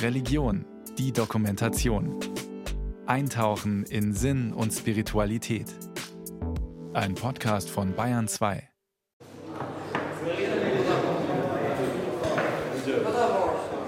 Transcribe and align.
Religion, 0.00 0.64
die 0.98 1.12
Dokumentation. 1.12 2.18
Eintauchen 3.06 3.84
in 3.84 4.12
Sinn 4.14 4.52
und 4.52 4.72
Spiritualität. 4.72 5.66
Ein 6.92 7.14
Podcast 7.14 7.70
von 7.70 7.94
Bayern 7.94 8.28
2. 8.28 8.68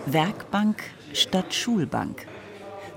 Werkbank 0.06 0.82
statt 1.12 1.54
Schulbank. 1.54 2.27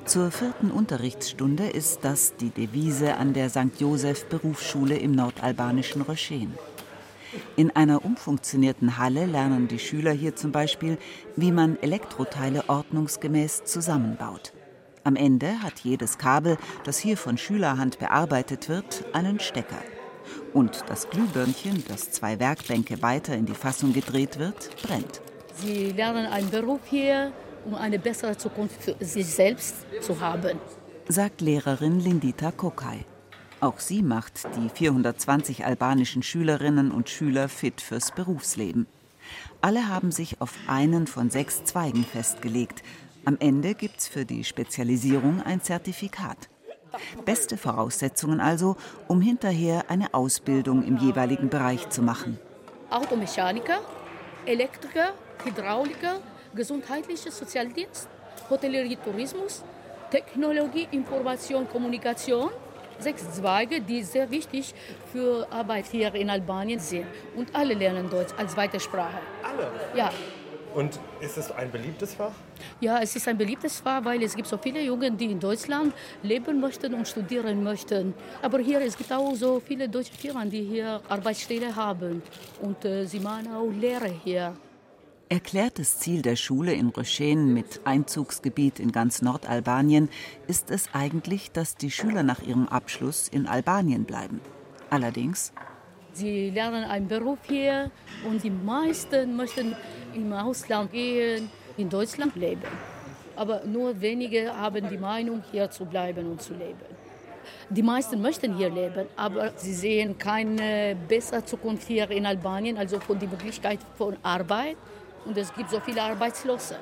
Zur 0.05 0.31
vierten 0.31 0.71
Unterrichtsstunde 0.71 1.67
ist 1.67 1.99
das 2.03 2.35
die 2.37 2.49
Devise 2.49 3.17
an 3.17 3.33
der 3.33 3.49
St. 3.49 3.79
Joseph 3.79 4.25
Berufsschule 4.27 4.97
im 4.97 5.11
nordalbanischen 5.11 6.01
Röschen. 6.01 6.53
In 7.57 7.75
einer 7.75 8.05
umfunktionierten 8.05 8.99
Halle 8.99 9.25
lernen 9.25 9.67
die 9.67 9.79
Schüler 9.79 10.11
hier 10.11 10.35
zum 10.35 10.51
Beispiel, 10.51 10.99
wie 11.35 11.51
man 11.51 11.81
Elektroteile 11.81 12.69
ordnungsgemäß 12.69 13.63
zusammenbaut. 13.63 14.53
Am 15.03 15.15
Ende 15.15 15.63
hat 15.63 15.79
jedes 15.79 16.19
Kabel, 16.19 16.57
das 16.83 16.99
hier 16.99 17.17
von 17.17 17.35
Schülerhand 17.35 17.97
bearbeitet 17.97 18.69
wird, 18.69 19.05
einen 19.13 19.39
Stecker. 19.39 19.81
Und 20.53 20.83
das 20.87 21.09
Glühbirnchen, 21.09 21.83
das 21.87 22.11
zwei 22.11 22.39
Werkbänke 22.39 23.01
weiter 23.01 23.33
in 23.33 23.47
die 23.47 23.55
Fassung 23.55 23.91
gedreht 23.91 24.37
wird, 24.37 24.69
brennt. 24.83 25.21
Sie 25.55 25.93
lernen 25.93 26.27
einen 26.27 26.51
Beruf 26.51 26.81
hier, 26.85 27.31
um 27.65 27.73
eine 27.73 27.97
bessere 27.97 28.37
Zukunft 28.37 28.83
für 28.83 29.03
sich 29.03 29.25
selbst 29.25 29.77
zu 30.01 30.19
haben, 30.19 30.59
sagt 31.07 31.41
Lehrerin 31.41 32.01
Lindita 32.01 32.51
Kokai. 32.51 33.03
Auch 33.59 33.79
sie 33.79 34.03
macht 34.03 34.45
die 34.55 34.69
420 34.69 35.65
albanischen 35.65 36.21
Schülerinnen 36.21 36.91
und 36.91 37.09
Schüler 37.09 37.49
fit 37.49 37.81
fürs 37.81 38.11
Berufsleben. 38.11 38.85
Alle 39.61 39.87
haben 39.87 40.11
sich 40.11 40.39
auf 40.41 40.53
einen 40.67 41.07
von 41.07 41.31
sechs 41.31 41.63
Zweigen 41.63 42.03
festgelegt. 42.05 42.83
Am 43.25 43.35
Ende 43.39 43.73
gibt's 43.73 44.07
für 44.07 44.25
die 44.25 44.43
Spezialisierung 44.43 45.41
ein 45.41 45.61
Zertifikat. 45.61 46.37
Beste 47.25 47.57
Voraussetzungen 47.57 48.39
also, 48.39 48.77
um 49.07 49.21
hinterher 49.21 49.85
eine 49.89 50.13
Ausbildung 50.13 50.83
im 50.83 50.97
jeweiligen 50.97 51.49
Bereich 51.49 51.89
zu 51.89 52.03
machen. 52.03 52.39
Automechaniker, 52.91 53.79
Elektriker, 54.45 55.13
Hydrauliker, 55.43 56.21
gesundheitlicher 56.53 57.31
Sozialdienst, 57.31 58.07
Hotellerie, 58.49 58.97
Tourismus, 59.03 59.63
Technologie, 60.11 60.87
Information, 60.91 61.67
Kommunikation– 61.67 62.51
sechs 62.99 63.29
Zweige, 63.31 63.81
die 63.81 64.03
sehr 64.03 64.29
wichtig 64.29 64.73
für 65.11 65.47
Arbeit 65.51 65.85
hier 65.91 66.13
in 66.15 66.29
Albanien 66.29 66.79
sind. 66.79 67.05
Und 67.35 67.55
alle 67.55 67.73
lernen 67.73 68.09
Deutsch 68.09 68.33
als 68.37 68.53
zweite 68.53 68.79
Sprache. 68.79 69.19
Alle? 69.43 69.71
Ja. 69.95 70.11
Und 70.73 70.99
ist 71.21 71.37
es 71.37 71.51
ein 71.51 71.71
beliebtes 71.71 72.13
Fach? 72.13 72.33
Ja, 72.79 72.99
es 73.01 73.15
ist 73.15 73.27
ein 73.27 73.37
beliebtes 73.37 73.79
Fach, 73.79 74.03
weil 74.05 74.21
es 74.21 74.35
gibt 74.35 74.47
so 74.47 74.57
viele 74.57 74.81
Jungen, 74.81 75.17
die 75.17 75.31
in 75.31 75.39
Deutschland 75.39 75.93
leben 76.21 76.59
möchten 76.59 76.93
und 76.93 77.07
studieren 77.07 77.63
möchten. 77.63 78.13
Aber 78.43 78.59
hier 78.59 78.81
es 78.81 78.95
gibt 78.95 79.11
auch 79.11 79.33
so 79.33 79.59
viele 79.59 79.89
deutsche 79.89 80.13
Firmen, 80.13 80.49
die 80.49 80.61
hier 80.61 81.01
Arbeitsstelle 81.09 81.75
haben 81.75 82.21
und 82.61 82.85
äh, 82.85 83.05
sie 83.05 83.19
machen 83.19 83.47
auch 83.55 83.71
Lehre 83.71 84.11
hier. 84.23 84.53
Erklärtes 85.29 85.99
Ziel 85.99 86.21
der 86.21 86.37
Schule 86.37 86.71
in 86.71 86.87
Röschen 86.87 87.53
mit 87.53 87.81
Einzugsgebiet 87.83 88.79
in 88.79 88.93
ganz 88.93 89.21
Nordalbanien 89.21 90.07
ist 90.47 90.71
es 90.71 90.87
eigentlich, 90.93 91.51
dass 91.51 91.75
die 91.75 91.91
Schüler 91.91 92.23
nach 92.23 92.41
ihrem 92.41 92.69
Abschluss 92.69 93.27
in 93.27 93.45
Albanien 93.45 94.05
bleiben. 94.05 94.39
Allerdings 94.89 95.51
Sie 96.13 96.49
lernen 96.49 96.85
einen 96.85 97.09
Beruf 97.09 97.39
hier 97.45 97.91
und 98.25 98.41
die 98.41 98.49
meisten 98.49 99.35
möchten 99.35 99.75
im 100.15 100.31
Ausland 100.31 100.93
gehen, 100.93 101.49
in 101.75 101.89
Deutschland 101.89 102.33
leben. 102.37 102.61
Aber 103.35 103.65
nur 103.65 103.99
wenige 103.99 104.55
haben 104.55 104.87
die 104.89 104.97
Meinung, 104.97 105.43
hier 105.51 105.69
zu 105.69 105.83
bleiben 105.85 106.25
und 106.31 106.41
zu 106.41 106.53
leben. 106.53 106.79
Die 107.69 107.83
meisten 107.83 108.21
möchten 108.21 108.55
hier 108.55 108.69
leben, 108.69 109.07
aber 109.17 109.51
sie 109.57 109.73
sehen 109.73 110.17
keine 110.17 110.95
bessere 111.07 111.43
Zukunft 111.43 111.85
hier 111.85 112.09
in 112.11 112.25
Albanien, 112.25 112.77
also 112.77 112.99
von 113.01 113.19
der 113.19 113.27
Möglichkeit 113.27 113.79
von 113.97 114.15
Arbeit 114.23 114.77
und 115.27 115.37
es 115.37 115.53
gibt 115.53 115.69
so 115.69 115.79
viele 115.79 116.01
Arbeitslose. 116.01 116.77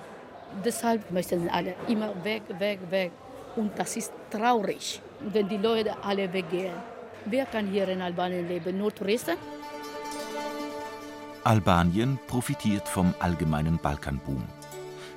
Deshalb 0.63 1.09
möchten 1.11 1.49
alle 1.49 1.75
immer 1.87 2.13
weg, 2.23 2.43
weg, 2.59 2.79
weg. 2.89 3.11
Und 3.55 3.77
das 3.77 3.97
ist 3.97 4.13
traurig, 4.29 5.01
wenn 5.19 5.47
die 5.49 5.57
Leute 5.57 5.95
alle 6.03 6.31
weggehen. 6.31 6.75
Wer 7.25 7.45
kann 7.45 7.67
hier 7.67 7.87
in 7.89 8.01
Albanien 8.01 8.47
leben? 8.47 8.77
Nur 8.77 8.93
Touristen? 8.93 9.37
Albanien 11.43 12.19
profitiert 12.27 12.87
vom 12.87 13.13
allgemeinen 13.19 13.77
Balkanboom. 13.77 14.43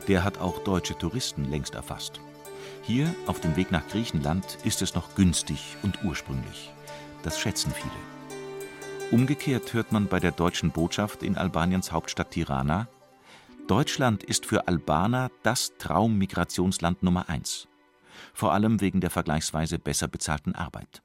Der 0.08 0.24
hat 0.24 0.40
auch 0.40 0.58
deutsche 0.60 0.96
Touristen 0.96 1.44
längst 1.50 1.74
erfasst. 1.74 2.20
Hier, 2.82 3.14
auf 3.26 3.40
dem 3.40 3.56
Weg 3.56 3.70
nach 3.70 3.86
Griechenland, 3.88 4.58
ist 4.64 4.80
es 4.80 4.94
noch 4.94 5.14
günstig 5.14 5.76
und 5.82 6.02
ursprünglich. 6.04 6.72
Das 7.22 7.38
schätzen 7.38 7.72
viele. 7.72 9.10
Umgekehrt 9.10 9.72
hört 9.74 9.92
man 9.92 10.06
bei 10.06 10.20
der 10.20 10.32
deutschen 10.32 10.70
Botschaft 10.70 11.22
in 11.22 11.36
Albaniens 11.36 11.92
Hauptstadt 11.92 12.30
Tirana, 12.30 12.88
Deutschland 13.68 14.24
ist 14.24 14.46
für 14.46 14.66
Albaner 14.66 15.30
das 15.42 15.76
Traummigrationsland 15.76 17.02
Nummer 17.02 17.28
eins, 17.28 17.68
vor 18.32 18.54
allem 18.54 18.80
wegen 18.80 19.02
der 19.02 19.10
vergleichsweise 19.10 19.78
besser 19.78 20.08
bezahlten 20.08 20.54
Arbeit. 20.54 21.02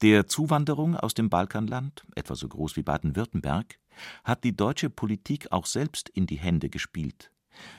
Der 0.00 0.26
Zuwanderung 0.26 0.96
aus 0.96 1.12
dem 1.12 1.28
Balkanland, 1.28 2.04
etwa 2.14 2.36
so 2.36 2.48
groß 2.48 2.76
wie 2.76 2.82
Baden-Württemberg, 2.82 3.78
hat 4.24 4.44
die 4.44 4.56
deutsche 4.56 4.88
Politik 4.88 5.52
auch 5.52 5.66
selbst 5.66 6.08
in 6.08 6.26
die 6.26 6.38
Hände 6.38 6.70
gespielt, 6.70 7.30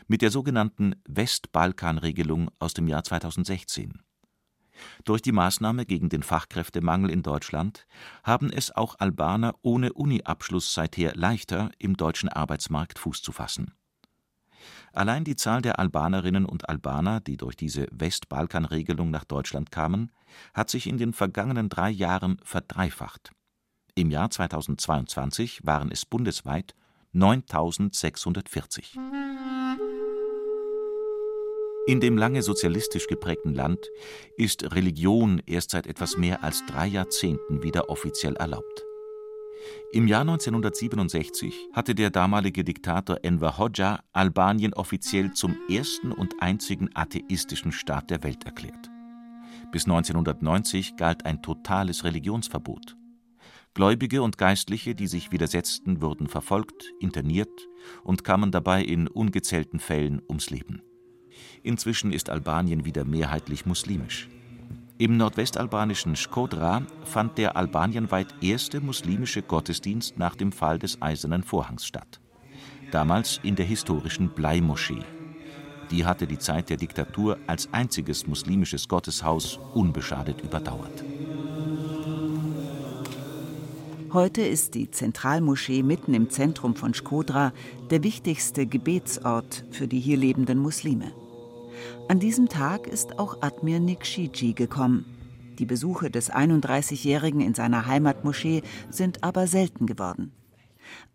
mit 0.06 0.22
der 0.22 0.30
sogenannten 0.30 0.94
Westbalkan-Regelung 1.08 2.52
aus 2.60 2.76
dem 2.76 2.88
Jahr 2.88 3.04
2016. 3.04 4.04
Durch 5.06 5.22
die 5.22 5.32
Maßnahme 5.32 5.86
gegen 5.86 6.10
den 6.10 6.24
Fachkräftemangel 6.24 7.10
in 7.10 7.24
Deutschland 7.24 7.86
haben 8.24 8.52
es 8.52 8.72
auch 8.72 9.00
Albaner 9.00 9.56
ohne 9.62 9.94
Uni-Abschluss 9.94 10.74
seither 10.74 11.16
leichter, 11.16 11.72
im 11.78 11.98
deutschen 11.98 12.30
Arbeitsmarkt 12.30 13.00
Fuß 13.00 13.22
zu 13.22 13.32
fassen. 13.32 13.74
Allein 14.94 15.24
die 15.24 15.36
Zahl 15.36 15.62
der 15.62 15.80
Albanerinnen 15.80 16.46
und 16.46 16.70
Albaner, 16.70 17.20
die 17.20 17.38
durch 17.38 17.56
diese 17.56 17.88
Westbalkan-Regelung 17.92 19.10
nach 19.10 19.26
Deutschland 19.26 19.72
kamen, 19.72 20.12
hat 20.54 20.70
sich 20.70 20.88
in 20.88 20.98
den 20.98 21.14
vergangenen 21.14 21.70
drei 21.70 21.90
Jahren 21.90 22.40
verdreifacht. 22.44 23.32
Im 23.96 24.10
Jahr 24.10 24.30
2022 24.30 25.66
waren 25.66 25.92
es 25.92 26.06
bundesweit 26.06 26.76
9640. 27.12 28.98
In 31.86 32.00
dem 32.00 32.18
lange 32.18 32.42
sozialistisch 32.44 33.08
geprägten 33.08 33.54
Land 33.54 33.92
ist 34.38 34.74
Religion 34.74 35.42
erst 35.46 35.72
seit 35.72 35.86
etwas 35.86 36.16
mehr 36.16 36.42
als 36.42 36.66
drei 36.66 36.88
Jahrzehnten 36.88 37.62
wieder 37.62 37.90
offiziell 37.90 38.38
erlaubt. 38.38 38.86
Im 39.92 40.08
Jahr 40.08 40.22
1967 40.22 41.54
hatte 41.74 41.94
der 41.94 42.10
damalige 42.10 42.64
Diktator 42.64 43.18
Enver 43.24 43.58
Hoxha 43.58 44.00
Albanien 44.14 44.74
offiziell 44.74 45.34
zum 45.34 45.58
ersten 45.70 46.14
und 46.14 46.42
einzigen 46.42 46.90
atheistischen 46.94 47.74
Staat 47.74 48.10
der 48.12 48.24
Welt 48.24 48.46
erklärt. 48.46 48.90
Bis 49.74 49.84
1990 49.84 50.96
galt 50.96 51.26
ein 51.26 51.42
totales 51.42 52.06
Religionsverbot. 52.06 52.96
Gläubige 53.74 54.22
und 54.22 54.38
Geistliche, 54.38 54.96
die 54.96 55.08
sich 55.08 55.34
widersetzten, 55.34 56.02
wurden 56.02 56.28
verfolgt, 56.28 56.94
interniert 57.02 57.68
und 58.04 58.24
kamen 58.24 58.52
dabei 58.52 58.84
in 58.84 59.10
ungezählten 59.10 59.80
Fällen 59.80 60.22
ums 60.30 60.50
Leben. 60.50 60.82
Inzwischen 61.64 62.12
ist 62.12 62.30
Albanien 62.30 62.86
wieder 62.86 63.06
mehrheitlich 63.06 63.66
muslimisch. 63.66 64.30
Im 64.98 65.18
nordwestalbanischen 65.18 66.16
Shkodra 66.16 66.84
fand 67.04 67.38
der 67.38 67.58
albanienweit 67.58 68.36
erste 68.42 68.80
muslimische 68.80 69.42
Gottesdienst 69.42 70.18
nach 70.18 70.36
dem 70.36 70.52
Fall 70.52 70.78
des 70.78 71.02
Eisernen 71.02 71.44
Vorhangs 71.44 71.86
statt. 71.86 72.20
Damals 72.92 73.40
in 73.44 73.56
der 73.56 73.66
historischen 73.66 74.30
Bleimoschee. 74.30 75.04
Die 75.90 76.06
hatte 76.06 76.28
die 76.28 76.38
Zeit 76.38 76.70
der 76.70 76.78
Diktatur 76.78 77.38
als 77.48 77.68
einziges 77.74 78.28
muslimisches 78.28 78.88
Gotteshaus 78.88 79.60
unbeschadet 79.74 80.42
überdauert. 80.42 81.04
Heute 84.14 84.44
ist 84.44 84.76
die 84.76 84.92
Zentralmoschee 84.92 85.82
mitten 85.82 86.14
im 86.14 86.30
Zentrum 86.30 86.76
von 86.76 86.94
Shkodra 86.94 87.52
der 87.90 88.04
wichtigste 88.04 88.68
Gebetsort 88.68 89.66
für 89.72 89.88
die 89.88 90.00
hier 90.00 90.18
lebenden 90.18 90.60
Muslime. 90.60 91.12
An 92.08 92.20
diesem 92.20 92.50
Tag 92.50 92.88
ist 92.88 93.20
auch 93.20 93.42
Admir 93.42 93.80
Nikshiji 93.80 94.54
gekommen. 94.54 95.06
Die 95.60 95.66
Besuche 95.66 96.10
des 96.10 96.32
31-Jährigen 96.32 97.42
in 97.42 97.54
seiner 97.54 97.86
Heimatmoschee 97.86 98.62
sind 98.90 99.24
aber 99.24 99.48
selten 99.48 99.86
geworden. 99.86 100.32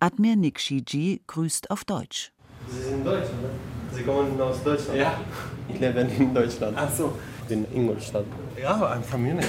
Admir 0.00 0.36
Nikshiji 0.36 1.22
grüßt 1.26 1.70
auf 1.70 1.84
Deutsch. 1.84 2.32
Sie 2.68 2.82
sind 2.82 3.04
Deutsch, 3.04 3.26
oder? 3.26 3.50
Sie 3.96 4.02
kommen 4.02 4.40
aus 4.40 4.62
Deutschland? 4.62 4.98
Ja. 4.98 5.20
Ich 5.68 5.80
lebe 5.80 6.00
in 6.00 6.34
Deutschland. 6.34 6.76
Ach 6.78 6.90
so. 6.90 7.12
In 7.48 7.66
Ingolstadt. 7.74 8.24
Ja, 8.60 8.94
I'm 8.94 9.02
from 9.02 9.22
Munich. 9.22 9.46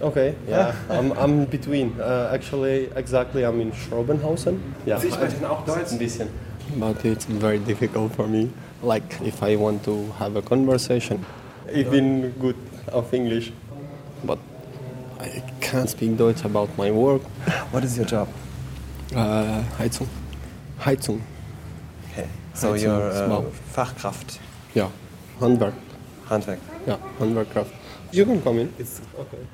Okay, 0.00 0.34
yeah. 0.48 0.74
I'm, 0.88 1.12
I'm 1.12 1.46
between. 1.46 1.92
Uh, 1.98 2.32
actually, 2.32 2.88
exactly, 2.94 3.44
I'm 3.44 3.60
in 3.60 3.72
Schrobenhausen. 3.72 4.60
Ja. 4.86 4.98
Sie 4.98 5.10
sprechen 5.10 5.44
auch 5.44 5.64
Deutsch? 5.64 5.92
Ein 5.92 5.98
bisschen. 5.98 6.28
but 6.76 7.04
it's 7.04 7.24
very 7.24 7.58
difficult 7.58 8.14
for 8.14 8.26
me. 8.26 8.50
Like 8.82 9.20
if 9.22 9.42
I 9.42 9.56
want 9.56 9.84
to 9.84 10.12
have 10.18 10.36
a 10.36 10.42
conversation, 10.42 11.24
ich 11.72 11.88
bin 11.90 12.32
gut 12.40 12.56
auf 12.92 13.12
Englisch, 13.12 13.52
but 14.24 14.38
I 15.20 15.42
can't 15.60 15.88
speak 15.90 16.16
Deutsch 16.16 16.44
about 16.44 16.68
my 16.78 16.90
work. 16.92 17.22
What 17.72 17.84
is 17.84 17.96
your 17.96 18.06
job? 18.06 18.28
Uh, 19.14 19.62
Heizung. 19.78 20.08
Heizung. 20.80 21.20
Okay. 22.12 22.28
So 22.54 22.72
Heizung, 22.72 22.82
you're 22.82 23.10
uh. 23.10 23.42
Fachkraft, 23.74 24.38
Yeah. 24.74 24.90
Handwerk. 25.40 25.74
Handwerk. 26.28 26.58
Yeah, 26.86 26.98
Handwerkkraft. 27.18 27.72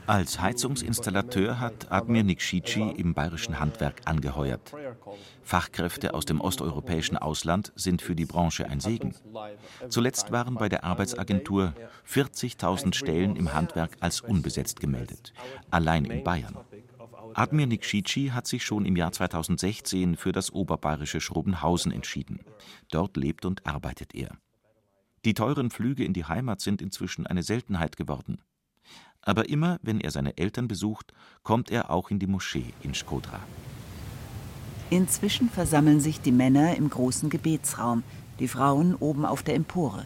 Als 0.07 0.41
Heizungsinstallateur 0.41 1.61
hat 1.61 1.91
Admir 1.91 2.23
Nikshici 2.23 2.83
im 2.97 3.15
bayerischen 3.15 3.59
Handwerk 3.59 4.03
angeheuert. 4.05 4.73
Fachkräfte 5.43 6.15
aus 6.15 6.25
dem 6.25 6.41
osteuropäischen 6.41 7.17
Ausland 7.17 7.73
sind 7.75 8.01
für 8.01 8.15
die 8.15 8.27
Branche 8.27 8.69
ein 8.69 8.81
Segen. 8.81 9.15
Zuletzt 9.89 10.31
waren 10.31 10.55
bei 10.55 10.69
der 10.69 10.85
Arbeitsagentur 10.85 11.75
40.000 12.09 12.95
Stellen 12.95 13.37
im 13.37 13.53
Handwerk 13.53 13.97
als 14.01 14.21
unbesetzt 14.21 14.79
gemeldet, 14.81 15.33
allein 15.71 16.05
in 16.05 16.23
Bayern. 16.23 16.57
Admir 17.35 17.67
Nikshici 17.67 18.29
hat 18.29 18.47
sich 18.47 18.65
schon 18.65 18.87
im 18.87 18.95
Jahr 18.95 19.11
2016 19.11 20.17
für 20.17 20.31
das 20.31 20.53
oberbayerische 20.53 21.21
Schrobenhausen 21.21 21.91
entschieden. 21.91 22.41
Dort 22.91 23.17
lebt 23.17 23.45
und 23.45 23.67
arbeitet 23.67 24.15
er. 24.15 24.39
Die 25.25 25.35
teuren 25.35 25.71
Flüge 25.71 26.05
in 26.05 26.13
die 26.13 26.27
Heimat 26.27 26.61
sind 26.61 26.83
inzwischen 26.83 27.27
eine 27.27 27.43
Seltenheit 27.43 27.97
geworden. 27.97 28.43
Aber 29.23 29.49
immer, 29.49 29.79
wenn 29.83 30.01
er 30.01 30.11
seine 30.11 30.37
Eltern 30.37 30.69
besucht, 30.69 31.15
kommt 31.43 31.71
er 31.71 31.91
auch 31.91 32.11
in 32.11 32.19
die 32.19 32.27
Moschee 32.27 32.75
in 32.83 32.95
Skodra. 32.95 33.41
Inzwischen 34.91 35.49
versammeln 35.49 36.01
sich 36.01 36.21
die 36.21 36.33
Männer 36.33 36.77
im 36.77 36.91
großen 36.91 37.31
Gebetsraum, 37.31 38.03
die 38.39 38.49
Frauen 38.49 38.95
oben 38.95 39.25
auf 39.25 39.43
der 39.43 39.55
Empore. 39.55 40.05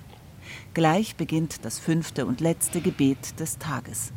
Gleich 0.72 1.16
beginnt 1.16 1.64
das 1.64 1.80
fünfte 1.80 2.24
und 2.24 2.40
letzte 2.40 2.80
Gebet 2.80 3.40
des 3.40 3.58
Tages. 3.58 4.12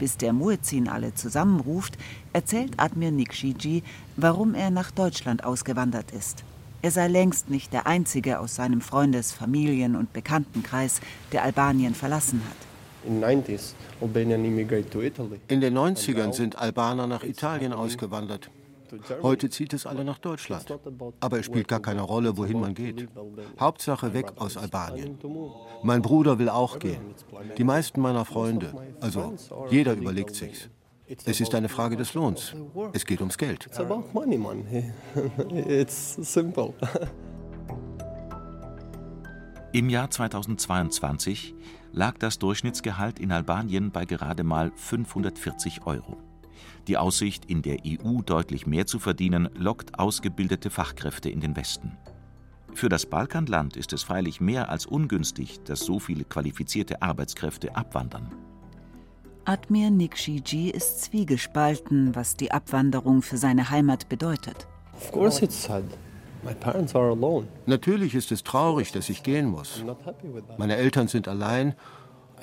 Bis 0.00 0.16
der 0.16 0.32
Muezzin 0.32 0.88
alle 0.88 1.14
zusammenruft, 1.14 1.96
erzählt 2.32 2.80
Admir 2.80 3.12
Nikshiji, 3.12 3.84
warum 4.16 4.54
er 4.54 4.70
nach 4.70 4.90
Deutschland 4.90 5.44
ausgewandert 5.44 6.10
ist. 6.10 6.44
Er 6.82 6.90
sei 6.90 7.06
längst 7.06 7.48
nicht 7.48 7.72
der 7.72 7.86
Einzige 7.86 8.40
aus 8.40 8.56
seinem 8.56 8.80
Freundes-, 8.80 9.30
Familien- 9.32 9.94
und 9.94 10.12
Bekanntenkreis, 10.12 11.00
der 11.30 11.44
Albanien 11.44 11.94
verlassen 11.94 12.42
hat. 12.44 12.56
In 13.06 13.22
90s, 13.22 13.74
Albanian 14.00 14.44
immigrate 14.44 14.90
to 14.90 15.00
Italy. 15.00 15.40
In 15.46 15.60
den 15.60 15.78
90ern 15.78 16.32
sind 16.32 16.58
Albaner 16.58 17.06
nach 17.06 17.22
Italien 17.22 17.72
ausgewandert. 17.72 18.50
Heute 19.22 19.48
zieht 19.48 19.72
es 19.72 19.86
alle 19.86 20.04
nach 20.04 20.18
Deutschland. 20.18 20.66
Aber 21.20 21.38
es 21.38 21.46
spielt 21.46 21.68
gar 21.68 21.80
keine 21.80 22.02
Rolle, 22.02 22.36
wohin 22.36 22.60
man 22.60 22.74
geht. 22.74 23.08
Hauptsache 23.58 24.12
weg 24.12 24.32
aus 24.36 24.56
Albanien. 24.56 25.18
Mein 25.82 26.02
Bruder 26.02 26.38
will 26.38 26.48
auch 26.48 26.78
gehen. 26.78 27.14
Die 27.56 27.64
meisten 27.64 28.00
meiner 28.00 28.24
Freunde. 28.24 28.74
Also 29.00 29.34
jeder 29.70 29.94
überlegt 29.94 30.34
sich's. 30.34 30.68
Es 31.24 31.40
ist 31.40 31.54
eine 31.54 31.68
Frage 31.68 31.96
des 31.96 32.14
Lohns. 32.14 32.54
Es 32.92 33.04
geht 33.04 33.20
ums 33.20 33.36
Geld. 33.36 33.66
It's 33.66 33.78
about 33.78 34.04
money, 34.12 34.38
man. 34.38 34.64
It's 35.68 36.14
simple. 36.14 36.74
Im 39.72 39.88
Jahr 39.88 40.10
2022 40.10 41.54
lag 41.92 42.18
das 42.18 42.38
Durchschnittsgehalt 42.38 43.18
in 43.18 43.32
Albanien 43.32 43.90
bei 43.90 44.04
gerade 44.04 44.44
mal 44.44 44.70
540 44.74 45.86
Euro. 45.86 46.18
Die 46.88 46.98
Aussicht, 46.98 47.46
in 47.46 47.62
der 47.62 47.78
EU 47.86 48.20
deutlich 48.22 48.66
mehr 48.66 48.86
zu 48.86 48.98
verdienen, 48.98 49.48
lockt 49.54 49.98
ausgebildete 49.98 50.68
Fachkräfte 50.68 51.30
in 51.30 51.40
den 51.40 51.56
Westen. 51.56 51.96
Für 52.74 52.88
das 52.88 53.06
Balkanland 53.06 53.76
ist 53.76 53.92
es 53.92 54.02
freilich 54.02 54.40
mehr 54.40 54.68
als 54.68 54.86
ungünstig, 54.86 55.60
dass 55.64 55.80
so 55.80 55.98
viele 55.98 56.24
qualifizierte 56.24 57.02
Arbeitskräfte 57.02 57.76
abwandern. 57.76 58.32
Admir 59.44 59.90
Nikshiji 59.90 60.70
ist 60.70 61.02
zwiegespalten, 61.02 62.14
was 62.14 62.36
die 62.36 62.52
Abwanderung 62.52 63.22
für 63.22 63.36
seine 63.36 63.70
Heimat 63.70 64.08
bedeutet. 64.08 64.68
Of 64.94 65.10
course 65.10 65.44
it's 65.44 65.64
sad. 65.64 65.82
My 66.44 66.54
parents 66.54 66.94
are 66.94 67.10
alone. 67.10 67.48
Natürlich 67.66 68.14
ist 68.14 68.30
es 68.32 68.42
traurig, 68.44 68.92
dass 68.92 69.08
ich 69.08 69.22
gehen 69.22 69.46
muss. 69.46 69.84
Meine 70.58 70.76
Eltern 70.76 71.08
sind 71.08 71.28
allein 71.28 71.74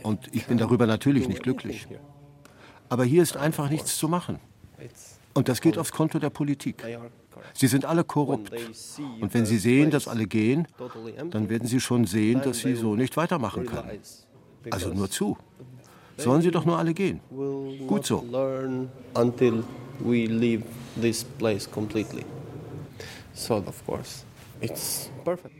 und 0.03 0.33
ich 0.33 0.45
bin 0.45 0.57
darüber 0.57 0.87
natürlich 0.87 1.27
nicht 1.27 1.43
glücklich. 1.43 1.87
Aber 2.89 3.03
hier 3.03 3.23
ist 3.23 3.37
einfach 3.37 3.69
nichts 3.69 3.97
zu 3.97 4.07
machen. 4.07 4.39
Und 5.33 5.47
das 5.47 5.61
geht 5.61 5.77
aufs 5.77 5.91
Konto 5.91 6.19
der 6.19 6.29
Politik. 6.29 6.79
they 6.79 6.95
are 6.95 7.09
correct. 7.31 7.57
Sie 7.57 7.67
sind 7.67 7.85
alle 7.85 8.03
korrupt. 8.03 8.49
they 8.49 8.73
see 8.73 9.03
Und 9.21 9.33
wenn 9.33 9.45
sie 9.45 9.57
sehen, 9.57 9.91
dass 9.91 10.07
alle 10.07 10.27
gehen, 10.27 10.67
dann 11.29 11.49
werden 11.49 11.67
sie 11.67 11.79
schon 11.79 12.05
sehen, 12.05 12.41
dass 12.41 12.59
sie 12.59 12.75
so 12.75 12.95
nicht 12.95 13.15
weitermachen 13.15 13.65
können. 13.65 13.99
Also 14.71 14.93
nur 14.93 15.09
zu. 15.09 15.37
Sollen 16.19 16.41
sie 16.41 16.51
doch 16.51 16.65
nur 16.65 16.77
alle 16.77 16.93
gehen. 16.93 17.21
Gut 17.87 18.05
so. 18.05 18.23
learn 18.29 18.89
until 19.15 19.63
we 19.99 20.25
leave 20.27 20.63
this 20.99 21.23
place 21.23 21.69
completely. 21.69 22.25
So 23.33 23.55
of 23.55 23.85
course, 23.85 24.25
it's 24.61 25.09
perfect. 25.23 25.55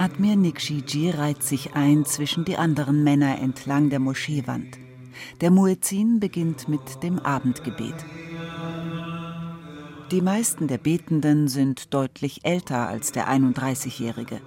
Admir 0.00 0.34
Nikshiji 0.34 1.10
reiht 1.10 1.42
sich 1.42 1.74
ein 1.74 2.06
zwischen 2.06 2.46
die 2.46 2.56
anderen 2.56 3.04
Männer 3.04 3.38
entlang 3.38 3.90
der 3.90 3.98
Moscheewand. 3.98 4.78
Der 5.42 5.50
Muezzin 5.50 6.20
beginnt 6.20 6.68
mit 6.68 7.02
dem 7.02 7.18
Abendgebet. 7.18 7.96
Die 10.10 10.22
meisten 10.22 10.68
der 10.68 10.78
Betenden 10.78 11.48
sind 11.48 11.92
deutlich 11.92 12.44
älter 12.44 12.88
als 12.88 13.12
der 13.12 13.28
31-Jährige. 13.28 14.40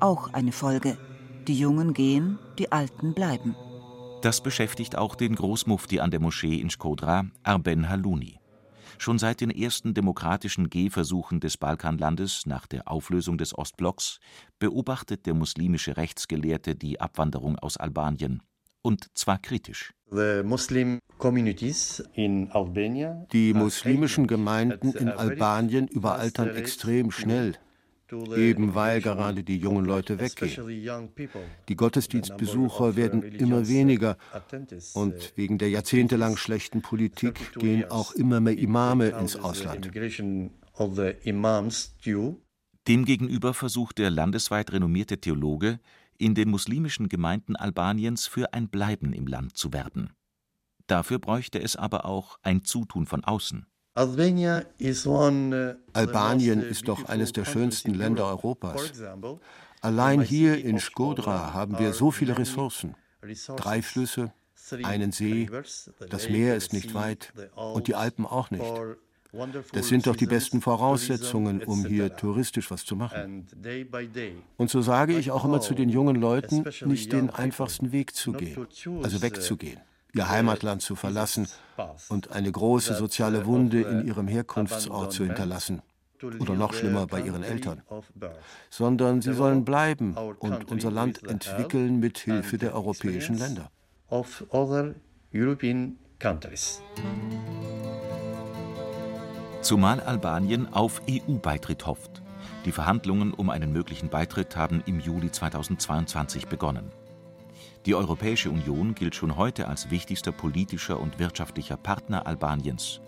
Auch 0.00 0.32
eine 0.32 0.52
Folge. 0.52 0.96
Die 1.46 1.58
Jungen 1.58 1.92
gehen, 1.92 2.38
die 2.58 2.72
Alten 2.72 3.12
bleiben. 3.12 3.54
Das 4.22 4.42
beschäftigt 4.42 4.96
auch 4.96 5.14
den 5.14 5.34
Großmufti 5.34 6.00
an 6.00 6.10
der 6.10 6.20
Moschee 6.20 6.56
in 6.56 6.70
Skodra, 6.70 7.26
Arben 7.42 7.86
Halouni. 7.86 8.38
Schon 8.96 9.18
seit 9.18 9.42
den 9.42 9.50
ersten 9.50 9.92
demokratischen 9.92 10.70
Gehversuchen 10.70 11.40
des 11.40 11.58
Balkanlandes 11.58 12.46
nach 12.46 12.66
der 12.66 12.88
Auflösung 12.88 13.36
des 13.36 13.56
Ostblocks 13.56 14.20
beobachtet 14.58 15.26
der 15.26 15.34
muslimische 15.34 15.98
Rechtsgelehrte 15.98 16.74
die 16.76 17.00
Abwanderung 17.00 17.58
aus 17.58 17.76
Albanien. 17.76 18.42
Und 18.82 19.08
zwar 19.14 19.38
kritisch. 19.38 19.92
Die 23.32 23.54
muslimischen 23.54 24.26
Gemeinden 24.26 24.92
in 24.92 25.08
Albanien 25.10 25.88
überaltern 25.88 26.56
extrem 26.56 27.10
schnell, 27.10 27.58
eben 28.12 28.74
weil 28.74 29.00
gerade 29.00 29.42
die 29.42 29.58
jungen 29.58 29.84
Leute 29.84 30.18
weggehen. 30.18 31.10
Die 31.68 31.76
Gottesdienstbesucher 31.76 32.96
werden 32.96 33.22
immer 33.22 33.68
weniger 33.68 34.16
uh, 34.34 35.00
und 35.00 35.32
wegen 35.36 35.58
der 35.58 35.70
jahrzehntelang 35.70 36.36
schlechten 36.36 36.82
Politik 36.82 37.36
32 37.52 37.60
gehen 37.60 37.90
auch 37.90 38.12
immer 38.12 38.40
mehr 38.40 38.58
Imame 38.58 39.08
ins 39.10 39.36
Ausland. 39.36 39.90
Demgegenüber 42.88 43.54
versucht 43.54 43.98
der 43.98 44.10
landesweit 44.10 44.72
renommierte 44.72 45.18
Theologe, 45.18 45.78
in 46.18 46.34
den 46.34 46.50
muslimischen 46.50 47.08
Gemeinden 47.08 47.56
Albaniens 47.56 48.26
für 48.26 48.52
ein 48.52 48.68
Bleiben 48.68 49.12
im 49.12 49.26
Land 49.26 49.56
zu 49.56 49.72
werben. 49.72 50.10
Dafür 50.86 51.18
bräuchte 51.18 51.62
es 51.62 51.76
aber 51.76 52.04
auch 52.04 52.38
ein 52.42 52.64
Zutun 52.64 53.06
von 53.06 53.24
außen. 53.24 53.66
Uh, 53.96 55.74
Albanien 55.92 56.60
uh, 56.60 56.64
ist 56.64 56.86
doch 56.86 57.04
eines 57.06 57.32
der 57.32 57.44
schönsten 57.44 57.94
Länder. 57.94 58.26
Europas. 58.26 58.92
Allein 59.80 60.20
hier 60.20 60.64
in 60.64 60.78
Skodra 60.78 61.52
haben 61.54 61.78
wir 61.78 61.92
so 61.92 62.10
viele 62.10 62.38
Ressourcen. 62.38 62.94
Drei 63.56 63.82
Flüsse, 63.82 64.32
einen 64.82 65.10
See, 65.12 65.50
das 66.08 66.28
Meer 66.28 66.56
ist 66.56 66.72
nicht 66.72 66.94
weit 66.94 67.32
und 67.56 67.88
die 67.88 67.94
Alpen 67.94 68.26
auch 68.26 68.50
nicht. 68.50 68.64
Das 69.72 69.88
sind 69.88 70.06
doch 70.06 70.16
die 70.16 70.26
besten 70.26 70.60
Voraussetzungen, 70.60 71.62
um 71.62 71.84
hier 71.86 72.16
touristisch 72.16 72.70
was 72.70 72.84
zu 72.84 72.96
machen. 72.96 73.46
Und 74.56 74.70
so 74.70 74.80
sage 74.82 75.16
ich 75.16 75.30
auch 75.30 75.44
immer 75.44 75.60
zu 75.60 75.74
den 75.74 75.88
jungen 75.88 76.16
Leuten, 76.16 76.64
nicht 76.84 77.12
den 77.12 77.30
einfachsten 77.30 77.92
Weg 77.92 78.14
zu 78.14 78.32
gehen, 78.32 78.66
also 79.02 79.18
uh, 79.18 79.22
wegzugehen, 79.22 79.80
ihr 80.14 80.28
Heimatland 80.28 80.82
zu 80.82 80.96
verlassen 80.96 81.48
und 82.08 82.32
eine 82.32 82.50
große 82.50 82.94
soziale 82.94 83.46
Wunde 83.46 83.82
in 83.82 84.06
ihrem 84.06 84.28
Herkunftsort 84.28 85.12
zu 85.12 85.24
hinterlassen. 85.24 85.82
Oder 86.22 86.54
noch 86.54 86.74
schlimmer 86.74 87.06
bei 87.06 87.22
ihren 87.22 87.42
Eltern. 87.42 87.82
Sondern 88.68 89.22
sie 89.22 89.32
sollen 89.32 89.64
bleiben 89.64 90.14
und 90.14 90.70
unser 90.70 90.90
Land 90.90 91.26
entwickeln 91.26 91.98
mit 91.98 92.18
Hilfe 92.18 92.58
der 92.58 92.74
europäischen 92.74 93.38
Länder. 93.38 93.70
of 94.10 94.44
other 94.50 94.94
European 95.32 95.96
countries. 96.18 96.82
Zumal 99.62 100.00
Albanien 100.00 100.72
auf 100.72 101.02
EU-Beitritt 101.08 101.86
hofft. 101.86 102.22
Die 102.64 102.72
Verhandlungen 102.72 103.32
um 103.32 103.50
einen 103.50 103.72
möglichen 103.72 104.08
Beitritt 104.08 104.56
haben 104.56 104.82
im 104.86 105.00
Juli 105.00 105.30
2022 105.30 106.48
begonnen. 106.48 106.90
Die 107.86 107.94
Europäische 107.94 108.50
Union 108.50 108.94
gilt 108.94 109.14
schon 109.14 109.36
heute 109.36 109.66
als 109.66 109.90
wichtigster 109.90 110.32
politischer 110.32 111.00
und 111.00 111.18
wirtschaftlicher 111.18 111.78
Partner 111.78 112.26
Albaniens. 112.26 113.00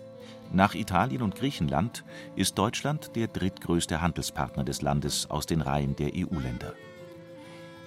Nach 0.51 0.73
Italien 0.73 1.21
und 1.21 1.35
Griechenland 1.35 2.03
ist 2.35 2.57
Deutschland 2.57 3.15
der 3.15 3.27
drittgrößte 3.27 4.01
Handelspartner 4.01 4.63
des 4.63 4.81
Landes 4.81 5.29
aus 5.29 5.45
den 5.45 5.61
Reihen 5.61 5.95
der 5.95 6.11
EU-Länder. 6.15 6.73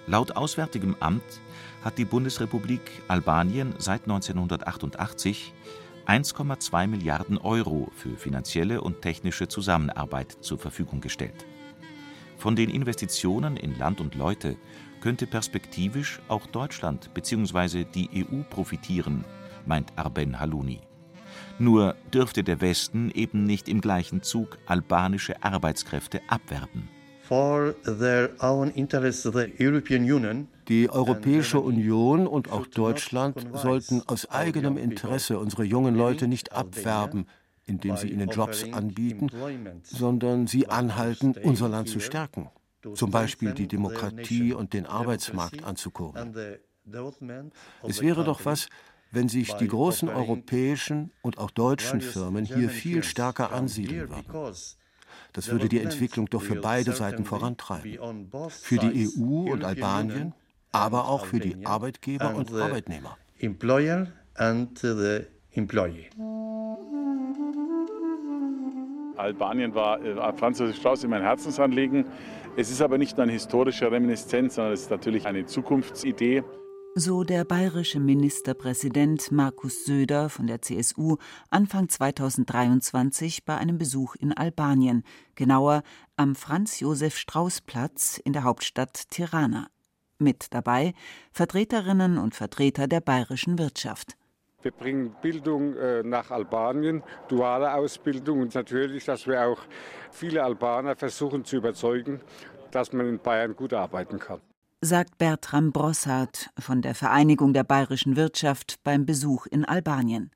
Laut 0.06 0.36
Auswärtigem 0.36 0.94
Amt 1.00 1.40
hat 1.82 1.98
die 1.98 2.04
Bundesrepublik 2.04 2.82
Albanien 3.08 3.74
seit 3.78 4.02
1988 4.02 5.52
1,2 6.06 6.86
Milliarden 6.86 7.38
Euro 7.38 7.88
für 7.96 8.16
finanzielle 8.16 8.80
und 8.80 9.02
technische 9.02 9.48
Zusammenarbeit 9.48 10.36
zur 10.40 10.58
Verfügung 10.58 11.00
gestellt. 11.00 11.46
Von 12.46 12.54
den 12.54 12.70
Investitionen 12.70 13.56
in 13.56 13.76
Land 13.76 14.00
und 14.00 14.14
Leute 14.14 14.54
könnte 15.00 15.26
perspektivisch 15.26 16.20
auch 16.28 16.46
Deutschland 16.46 17.12
bzw. 17.12 17.82
die 17.82 18.08
EU 18.14 18.44
profitieren, 18.48 19.24
meint 19.66 19.92
Arben 19.96 20.38
Haluni. 20.38 20.78
Nur 21.58 21.96
dürfte 22.14 22.44
der 22.44 22.60
Westen 22.60 23.10
eben 23.10 23.42
nicht 23.42 23.68
im 23.68 23.80
gleichen 23.80 24.22
Zug 24.22 24.58
albanische 24.66 25.42
Arbeitskräfte 25.42 26.20
abwerben. 26.28 26.88
Die 30.68 30.88
Europäische 30.88 31.58
Union 31.58 32.26
und 32.28 32.52
auch 32.52 32.66
Deutschland 32.68 33.44
sollten 33.54 34.02
aus 34.06 34.30
eigenem 34.30 34.76
Interesse 34.76 35.40
unsere 35.40 35.64
jungen 35.64 35.96
Leute 35.96 36.28
nicht 36.28 36.52
abwerben, 36.52 37.26
indem 37.66 37.96
sie 37.96 38.10
ihnen 38.10 38.28
Jobs 38.28 38.64
anbieten, 38.72 39.28
sondern 39.82 40.46
sie 40.46 40.68
anhalten, 40.68 41.34
unser 41.42 41.68
Land 41.68 41.88
zu 41.88 42.00
stärken, 42.00 42.48
zum 42.94 43.10
Beispiel 43.10 43.52
die 43.52 43.68
Demokratie 43.68 44.52
und 44.52 44.72
den 44.72 44.86
Arbeitsmarkt 44.86 45.64
anzukurbeln. 45.64 46.34
Es 47.82 48.00
wäre 48.00 48.24
doch 48.24 48.44
was, 48.44 48.68
wenn 49.10 49.28
sich 49.28 49.52
die 49.54 49.68
großen 49.68 50.08
europäischen 50.08 51.10
und 51.22 51.38
auch 51.38 51.50
deutschen 51.50 52.00
Firmen 52.00 52.44
hier 52.44 52.70
viel 52.70 53.02
stärker 53.02 53.52
ansiedeln 53.52 54.08
würden. 54.10 54.52
Das 55.32 55.48
würde 55.50 55.68
die 55.68 55.80
Entwicklung 55.80 56.26
doch 56.28 56.42
für 56.42 56.56
beide 56.56 56.92
Seiten 56.92 57.24
vorantreiben. 57.24 58.30
Für 58.48 58.78
die 58.78 59.08
EU 59.08 59.52
und 59.52 59.64
Albanien, 59.64 60.34
aber 60.72 61.08
auch 61.08 61.26
für 61.26 61.40
die 61.40 61.66
Arbeitgeber 61.66 62.34
und 62.34 62.52
Arbeitnehmer. 62.52 63.16
Albanien 69.26 69.74
war 69.74 70.00
äh, 70.02 70.32
Franz 70.34 70.58
Josef 70.60 70.76
Strauß 70.76 71.04
immer 71.04 71.16
ein 71.16 71.22
Herzensanliegen. 71.22 72.06
Es 72.56 72.70
ist 72.70 72.80
aber 72.80 72.96
nicht 72.96 73.16
nur 73.16 73.24
eine 73.24 73.32
historische 73.32 73.90
Reminiszenz, 73.90 74.54
sondern 74.54 74.72
es 74.72 74.82
ist 74.82 74.90
natürlich 74.90 75.26
eine 75.26 75.44
Zukunftsidee. 75.44 76.42
So 76.94 77.24
der 77.24 77.44
bayerische 77.44 78.00
Ministerpräsident 78.00 79.30
Markus 79.30 79.84
Söder 79.84 80.30
von 80.30 80.46
der 80.46 80.62
CSU 80.62 81.16
Anfang 81.50 81.90
2023 81.90 83.44
bei 83.44 83.56
einem 83.58 83.76
Besuch 83.76 84.14
in 84.14 84.32
Albanien, 84.32 85.02
genauer 85.34 85.82
am 86.16 86.34
Franz-Josef-Strauß-Platz 86.34 88.18
in 88.24 88.32
der 88.32 88.44
Hauptstadt 88.44 89.10
Tirana. 89.10 89.66
Mit 90.18 90.54
dabei 90.54 90.94
Vertreterinnen 91.32 92.16
und 92.16 92.34
Vertreter 92.34 92.86
der 92.86 93.00
bayerischen 93.00 93.58
Wirtschaft. 93.58 94.16
Wir 94.66 94.72
bringen 94.72 95.14
Bildung 95.22 95.76
äh, 95.76 96.02
nach 96.02 96.32
Albanien, 96.32 97.04
duale 97.28 97.72
Ausbildung 97.72 98.40
und 98.40 98.52
natürlich, 98.52 99.04
dass 99.04 99.28
wir 99.28 99.46
auch 99.46 99.60
viele 100.10 100.42
Albaner 100.42 100.96
versuchen 100.96 101.44
zu 101.44 101.58
überzeugen, 101.58 102.20
dass 102.72 102.92
man 102.92 103.06
in 103.06 103.20
Bayern 103.20 103.54
gut 103.54 103.72
arbeiten 103.72 104.18
kann 104.18 104.40
sagt 104.82 105.18
Bertram 105.18 105.72
Brossart 105.72 106.50
von 106.58 106.82
der 106.82 106.94
Vereinigung 106.94 107.52
der 107.52 107.64
bayerischen 107.64 108.14
Wirtschaft 108.16 108.78
beim 108.84 109.06
Besuch 109.06 109.46
in 109.46 109.64
Albanien. 109.64 110.30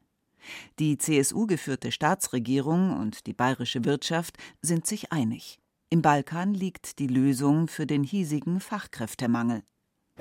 Die 0.78 0.96
CSU-geführte 0.96 1.92
Staatsregierung 1.92 2.99
und 2.99 3.26
die 3.26 3.34
bayerische 3.34 3.84
Wirtschaft 3.84 4.38
sind 4.62 4.87
sich 4.87 5.12
einig. 5.12 5.58
Im 5.90 6.02
Balkan 6.02 6.54
liegt 6.54 6.99
die 7.00 7.08
Lösung 7.08 7.68
für 7.68 7.87
den 7.87 8.02
hiesigen 8.02 8.60
Fachkräftemangel. 8.60 9.62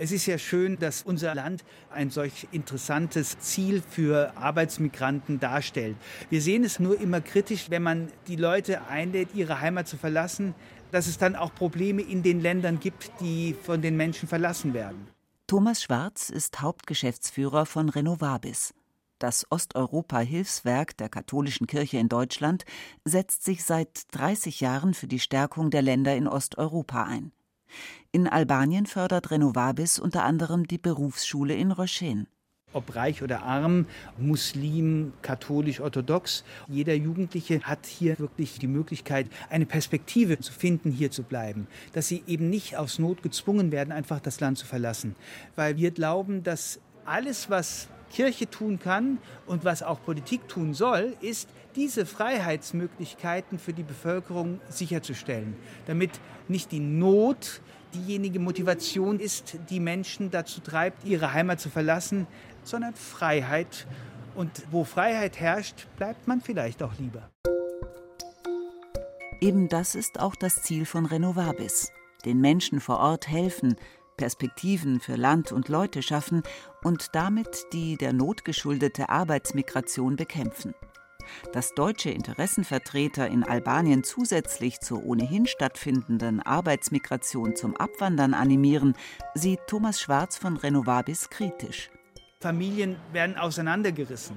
Es 0.02 0.14
ist 0.14 0.28
ja 0.28 0.38
schön, 0.38 0.80
dass 0.80 1.02
unser 1.02 1.36
Land 1.36 1.66
ein 1.92 2.10
solch 2.10 2.48
interessantes 2.54 3.38
Ziel 3.40 3.82
für 3.82 4.32
Arbeitsmigranten 4.38 5.42
darstellt. 5.42 5.98
Wir 6.30 6.42
sehen 6.42 6.64
es 6.64 6.80
nur 6.80 7.02
immer 7.02 7.20
kritisch, 7.20 7.70
wenn 7.70 7.84
man 7.84 8.10
die 8.30 8.38
Leute 8.38 8.88
einlädt, 8.88 9.36
ihre 9.36 9.60
Heimat 9.60 9.90
zu 9.90 9.98
verlassen, 9.98 10.56
dass 10.94 11.08
es 11.08 11.18
dann 11.18 11.36
auch 11.36 11.54
Probleme 11.54 12.02
in 12.02 12.24
den 12.24 12.40
Ländern 12.40 12.80
gibt, 12.80 13.12
die 13.20 13.54
von 13.62 13.82
den 13.82 13.98
Menschen 13.98 14.30
verlassen 14.30 14.74
werden. 14.74 15.10
Thomas 15.48 15.84
Schwarz 15.84 16.30
ist 16.30 16.62
Hauptgeschäftsführer 16.62 17.66
von 17.66 17.90
Renovabis. 17.90 18.74
Das 19.18 19.46
Osteuropa-Hilfswerk 19.50 20.96
der 20.96 21.10
katholischen 21.10 21.68
Kirche 21.68 21.98
in 21.98 22.08
Deutschland 22.08 22.64
setzt 23.04 23.44
sich 23.44 23.66
seit 23.66 24.04
30 24.12 24.62
Jahren 24.62 24.94
für 24.94 25.08
die 25.08 25.20
Stärkung 25.20 25.72
der 25.72 25.82
Länder 25.82 26.16
in 26.16 26.30
Osteuropa 26.30 27.04
ein. 27.04 27.34
In 28.12 28.28
Albanien 28.28 28.86
fördert 28.86 29.32
Renovabis 29.32 30.00
unter 30.00 30.24
anderem 30.24 30.68
die 30.68 30.78
Berufsschule 30.78 31.56
in 31.56 31.72
Röschen 31.72 32.28
ob 32.74 32.96
reich 32.96 33.24
oder 33.24 33.44
arm, 33.44 33.86
Muslim, 34.18 35.14
katholisch, 35.22 35.80
orthodox. 35.80 36.44
Jeder 36.68 36.94
Jugendliche 36.94 37.62
hat 37.62 37.86
hier 37.86 38.20
wirklich 38.20 38.60
die 38.60 38.68
Möglichkeit, 38.68 39.28
eine 39.50 39.66
Perspektive 39.66 40.40
zu 40.40 40.54
finden, 40.54 40.92
hier 40.92 41.12
zu 41.12 41.24
bleiben. 41.24 41.68
Dass 41.94 42.08
sie 42.08 42.24
eben 42.28 42.50
nicht 42.50 42.78
aus 42.78 43.00
Not 43.00 43.24
gezwungen 43.24 43.72
werden, 43.72 43.92
einfach 43.92 44.20
das 44.20 44.40
Land 44.40 44.58
zu 44.58 44.66
verlassen. 44.66 45.16
Weil 45.56 45.78
wir 45.78 45.92
glauben, 45.92 46.44
dass 46.44 46.80
alles, 47.06 47.50
was 47.50 47.88
Kirche 48.10 48.50
tun 48.50 48.80
kann 48.80 49.20
und 49.46 49.66
was 49.66 49.84
auch 49.84 50.02
Politik 50.04 50.48
tun 50.48 50.74
soll, 50.74 51.16
ist, 51.22 51.50
diese 51.76 52.06
Freiheitsmöglichkeiten 52.06 53.60
für 53.60 53.74
die 53.74 53.84
Bevölkerung 53.84 54.60
sicherzustellen, 54.70 55.56
damit 55.86 56.12
nicht 56.48 56.72
die 56.72 56.80
Not 56.80 57.62
diejenige 57.94 58.40
Motivation 58.40 59.20
ist, 59.20 59.58
die 59.70 59.80
Menschen 59.80 60.32
dazu 60.32 60.62
treibt, 60.62 61.06
ihre 61.06 61.34
Heimat 61.34 61.60
zu 61.60 61.70
verlassen, 61.70 62.28
sondern 62.64 62.94
Freiheit. 62.94 63.88
Und 64.36 64.52
wo 64.72 64.84
Freiheit 64.84 65.40
herrscht, 65.40 65.88
bleibt 65.98 66.28
man 66.28 66.42
vielleicht 66.42 66.84
auch 66.84 66.94
lieber. 67.00 67.30
Eben 69.42 69.70
das 69.70 69.96
ist 69.96 70.20
auch 70.20 70.36
das 70.36 70.64
Ziel 70.64 70.86
von 70.86 71.06
Renovabis. 71.06 71.92
Den 72.26 72.42
Menschen 72.42 72.82
vor 72.82 73.00
Ort 73.00 73.28
helfen, 73.28 73.76
Perspektiven 74.20 75.00
für 75.00 75.16
Land 75.16 75.54
und 75.54 75.70
Leute 75.70 76.02
schaffen 76.02 76.44
und 76.84 77.16
damit 77.16 77.68
die 77.72 77.96
der 77.96 78.12
Not 78.12 78.44
geschuldete 78.44 79.08
Arbeitsmigration 79.08 80.18
bekämpfen. 80.18 80.76
Dass 81.54 81.74
deutsche 81.74 82.10
Interessenvertreter 82.10 83.30
in 83.30 83.46
Albanien 83.46 84.04
zusätzlich 84.04 84.82
zur 84.82 85.06
ohnehin 85.06 85.46
stattfindenden 85.46 86.42
Arbeitsmigration 86.42 87.56
zum 87.56 87.78
Abwandern 87.78 88.34
animieren, 88.34 88.94
sieht 89.36 89.62
Thomas 89.68 90.02
Schwarz 90.02 90.36
von 90.36 90.58
Renovabis 90.58 91.30
kritisch. 91.30 91.90
Familien 92.42 92.98
werden 93.14 93.38
auseinandergerissen. 93.38 94.36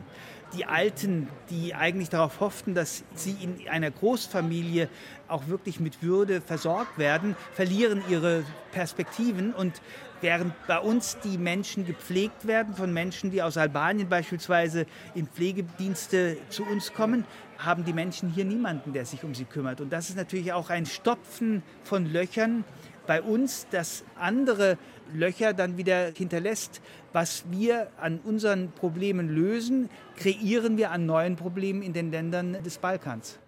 Die 0.54 0.66
Alten, 0.66 1.28
die 1.49 1.75
eigentlich 1.75 2.11
darauf 2.11 2.40
hofften, 2.40 2.75
dass 2.75 3.04
sie 3.14 3.37
in 3.40 3.68
einer 3.68 3.90
Großfamilie 3.90 4.88
auch 5.26 5.47
wirklich 5.47 5.80
mit 5.80 6.02
Würde 6.02 6.42
versorgt 6.42 6.99
werden, 6.99 7.37
verlieren 7.52 8.02
ihre 8.11 8.44
Perspektiven 8.71 9.54
und 9.54 9.80
während 10.21 10.54
bei 10.66 10.78
uns 10.78 11.18
die 11.25 11.38
Menschen 11.38 11.87
gepflegt 11.87 12.47
werden 12.47 12.75
von 12.75 12.92
Menschen, 12.92 13.30
die 13.30 13.42
aus 13.42 13.56
Albanien 13.56 14.09
beispielsweise 14.09 14.87
in 15.14 15.26
Pflegedienste 15.26 16.37
zu 16.49 16.64
uns 16.64 16.92
kommen, 16.92 17.25
haben 17.59 17.85
die 17.85 17.92
Menschen 17.92 18.28
hier 18.28 18.44
niemanden, 18.44 18.92
der 18.92 19.06
sich 19.06 19.25
um 19.25 19.35
sie 19.35 19.44
kümmert. 19.44 19.80
Und 19.80 19.90
das 19.90 20.09
ist 20.09 20.16
natürlich 20.16 20.52
auch 20.52 20.71
ein 20.71 20.87
Stopfen 20.87 21.62
von 21.82 22.06
Löchern 22.06 22.64
bei 23.06 23.23
uns, 23.23 23.66
das 23.71 24.04
andere 24.16 24.78
Löcher 25.14 25.52
dann 25.52 25.76
wieder 25.76 26.12
hinterlässt. 26.16 26.80
Was 27.12 27.44
wir 27.50 27.88
an 28.00 28.21
unseren 28.25 28.73
Problemen 28.73 29.28
lösen, 29.28 29.90
kreieren 30.16 30.76
wir 30.76 30.90
an 30.90 31.06
neuen 31.06 31.37
Problemen 31.37 31.82
in 31.82 31.92
den 31.92 32.11
Ländern 32.11 32.62
des 32.62 32.78
Balkans. 32.78 33.38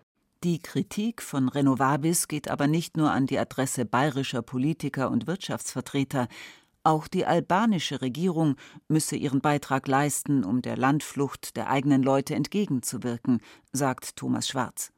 Die 0.42 0.58
Kritik 0.58 1.22
von 1.22 1.48
Renovabis 1.48 2.28
geht 2.28 2.50
aber 2.50 2.66
nicht 2.66 2.98
nur 2.98 3.10
an 3.10 3.26
die 3.26 3.38
Adresse 3.38 3.86
bayerischer 3.86 4.42
Politiker 4.42 5.10
und 5.10 5.26
Wirtschaftsvertreter. 5.26 6.28
Auch 6.82 7.08
die 7.08 7.24
albanische 7.24 8.02
Regierung 8.02 8.56
müsse 8.88 9.16
ihren 9.16 9.40
Beitrag 9.40 9.88
leisten, 9.88 10.44
um 10.44 10.60
der 10.60 10.76
Landflucht 10.76 11.56
der 11.56 11.70
eigenen 11.70 12.02
Leute 12.02 12.34
entgegenzuwirken, 12.34 13.40
sagt 13.72 14.16
Thomas 14.16 14.46
Schwarz. 14.46 14.93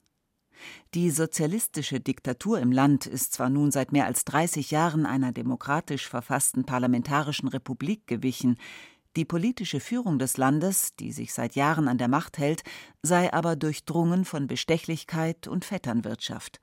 Die 0.95 1.11
sozialistische 1.11 2.01
Diktatur 2.01 2.59
im 2.61 2.73
Land 2.73 3.07
ist 3.07 3.33
zwar 3.35 3.51
nun 3.51 3.71
seit 3.71 3.93
mehr 3.93 4.07
als 4.07 4.25
30 4.25 4.71
Jahren 4.71 5.07
einer 5.07 5.33
demokratisch 5.33 6.09
verfassten 6.09 6.65
parlamentarischen 6.65 7.49
Republik 7.49 8.07
gewichen, 8.07 8.57
die 9.17 9.25
politische 9.25 9.81
Führung 9.81 10.19
des 10.19 10.37
Landes, 10.37 10.95
die 10.97 11.11
sich 11.11 11.33
seit 11.33 11.57
Jahren 11.57 11.89
an 11.89 11.99
der 11.99 12.09
Macht 12.09 12.39
hält, 12.39 12.63
sei 13.03 13.33
aber 13.33 13.57
durchdrungen 13.57 14.25
von 14.25 14.47
Bestechlichkeit 14.47 15.49
und 15.49 15.65
Vetternwirtschaft. 15.65 16.61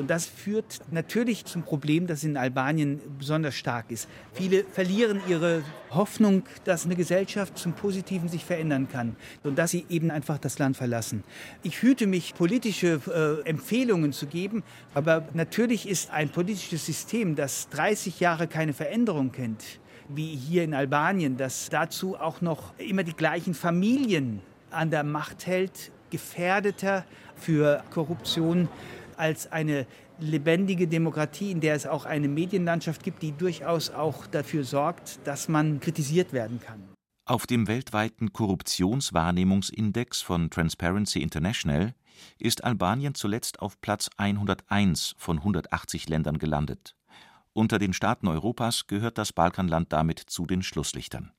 Und 0.00 0.08
das 0.08 0.24
führt 0.24 0.80
natürlich 0.90 1.44
zum 1.44 1.62
Problem, 1.62 2.06
das 2.06 2.24
in 2.24 2.38
Albanien 2.38 3.02
besonders 3.18 3.54
stark 3.54 3.90
ist. 3.90 4.08
Viele 4.32 4.64
verlieren 4.64 5.20
ihre 5.28 5.62
Hoffnung, 5.90 6.42
dass 6.64 6.86
eine 6.86 6.96
Gesellschaft 6.96 7.58
zum 7.58 7.74
Positiven 7.74 8.30
sich 8.30 8.42
verändern 8.42 8.88
kann 8.90 9.14
und 9.42 9.58
dass 9.58 9.72
sie 9.72 9.84
eben 9.90 10.10
einfach 10.10 10.38
das 10.38 10.58
Land 10.58 10.78
verlassen. 10.78 11.22
Ich 11.62 11.82
hüte 11.82 12.06
mich, 12.06 12.34
politische 12.34 12.98
äh, 13.44 13.46
Empfehlungen 13.46 14.14
zu 14.14 14.26
geben, 14.26 14.62
aber 14.94 15.28
natürlich 15.34 15.86
ist 15.86 16.10
ein 16.10 16.30
politisches 16.30 16.86
System, 16.86 17.36
das 17.36 17.68
30 17.68 18.20
Jahre 18.20 18.48
keine 18.48 18.72
Veränderung 18.72 19.32
kennt, 19.32 19.62
wie 20.08 20.34
hier 20.34 20.64
in 20.64 20.72
Albanien, 20.72 21.36
das 21.36 21.68
dazu 21.68 22.16
auch 22.16 22.40
noch 22.40 22.72
immer 22.78 23.02
die 23.02 23.12
gleichen 23.12 23.52
Familien 23.52 24.40
an 24.70 24.90
der 24.90 25.04
Macht 25.04 25.46
hält, 25.46 25.92
gefährdeter 26.08 27.04
für 27.36 27.84
Korruption 27.90 28.68
als 29.20 29.52
eine 29.52 29.86
lebendige 30.18 30.88
Demokratie, 30.88 31.52
in 31.52 31.60
der 31.60 31.74
es 31.74 31.86
auch 31.86 32.04
eine 32.04 32.26
Medienlandschaft 32.26 33.04
gibt, 33.04 33.22
die 33.22 33.32
durchaus 33.32 33.90
auch 33.90 34.26
dafür 34.26 34.64
sorgt, 34.64 35.20
dass 35.24 35.48
man 35.48 35.78
kritisiert 35.78 36.32
werden 36.32 36.58
kann. 36.60 36.82
Auf 37.26 37.46
dem 37.46 37.68
weltweiten 37.68 38.32
Korruptionswahrnehmungsindex 38.32 40.20
von 40.20 40.50
Transparency 40.50 41.22
International 41.22 41.94
ist 42.38 42.64
Albanien 42.64 43.14
zuletzt 43.14 43.60
auf 43.60 43.80
Platz 43.80 44.10
101 44.16 45.14
von 45.16 45.38
180 45.38 46.08
Ländern 46.08 46.38
gelandet. 46.38 46.96
Unter 47.52 47.78
den 47.78 47.92
Staaten 47.92 48.26
Europas 48.26 48.86
gehört 48.86 49.18
das 49.18 49.32
Balkanland 49.32 49.92
damit 49.92 50.18
zu 50.18 50.46
den 50.46 50.62
Schlusslichtern. 50.62 51.32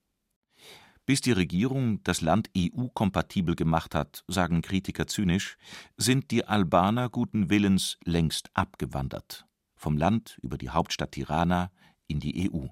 Bis 1.06 1.22
die 1.22 1.32
Regierung 1.32 2.04
das 2.04 2.22
Land 2.22 2.50
EU-kompatibel 2.56 3.56
gemacht 3.56 3.96
hat, 3.96 4.24
sagen 4.28 4.62
Kritiker 4.62 5.08
zynisch, 5.08 5.58
sind 5.98 6.32
die 6.32 6.46
Albaner 6.46 7.10
guten 7.10 7.50
Willens 7.50 7.98
längst 8.04 8.50
abgewandert. 8.54 9.46
Vom 9.76 9.98
Land 9.98 10.38
über 10.44 10.58
die 10.58 10.70
Hauptstadt 10.70 11.14
Tirana 11.14 11.72
in 12.08 12.20
die 12.20 12.52
EU. 12.52 12.68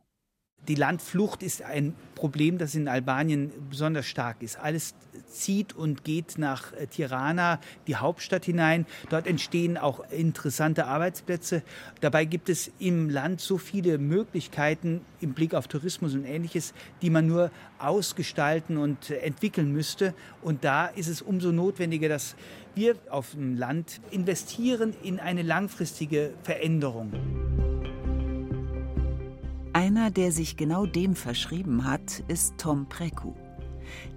Die 0.69 0.75
Landflucht 0.75 1.41
ist 1.41 1.63
ein 1.63 1.95
Problem, 2.13 2.59
das 2.59 2.75
in 2.75 2.87
Albanien 2.87 3.51
besonders 3.71 4.05
stark 4.05 4.43
ist. 4.43 4.59
Alles 4.59 4.93
zieht 5.27 5.73
und 5.73 6.03
geht 6.03 6.37
nach 6.37 6.73
äh, 6.73 6.85
Tirana, 6.85 7.59
die 7.87 7.95
Hauptstadt 7.95 8.45
hinein. 8.45 8.85
Dort 9.09 9.25
entstehen 9.25 9.79
auch 9.79 10.01
interessante 10.11 10.85
Arbeitsplätze. 10.85 11.63
Dabei 12.01 12.25
gibt 12.25 12.49
es 12.49 12.71
im 12.77 13.09
Land 13.09 13.41
so 13.41 13.57
viele 13.57 13.97
Möglichkeiten 13.97 15.01
im 15.21 15.33
Blick 15.33 15.55
auf 15.55 15.67
Tourismus 15.67 16.13
und 16.13 16.23
ähnliches, 16.23 16.75
die 17.01 17.09
man 17.09 17.25
nur 17.25 17.49
ausgestalten 17.79 18.77
und 18.77 19.09
äh, 19.09 19.17
entwickeln 19.17 19.73
müsste. 19.73 20.13
Und 20.43 20.63
da 20.63 20.85
ist 20.85 21.07
es 21.07 21.23
umso 21.23 21.51
notwendiger, 21.51 22.09
dass 22.09 22.35
wir 22.75 22.95
auf 23.09 23.31
dem 23.31 23.57
Land 23.57 24.01
investieren 24.11 24.93
in 25.01 25.19
eine 25.19 25.41
langfristige 25.41 26.31
Veränderung. 26.43 27.48
Einer, 29.79 30.11
der 30.11 30.33
sich 30.33 30.57
genau 30.57 30.85
dem 30.85 31.15
verschrieben 31.15 31.85
hat, 31.85 32.21
ist 32.27 32.57
Tom 32.57 32.89
Preku. 32.89 33.31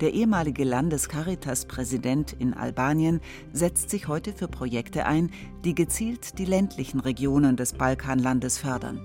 Der 0.00 0.12
ehemalige 0.12 0.64
Landescaritas-Präsident 0.64 2.32
in 2.32 2.52
Albanien 2.52 3.20
setzt 3.52 3.88
sich 3.88 4.08
heute 4.08 4.32
für 4.32 4.48
Projekte 4.48 5.06
ein, 5.06 5.30
die 5.64 5.76
gezielt 5.76 6.40
die 6.40 6.46
ländlichen 6.46 6.98
Regionen 6.98 7.56
des 7.56 7.74
Balkanlandes 7.74 8.58
fördern. 8.58 9.00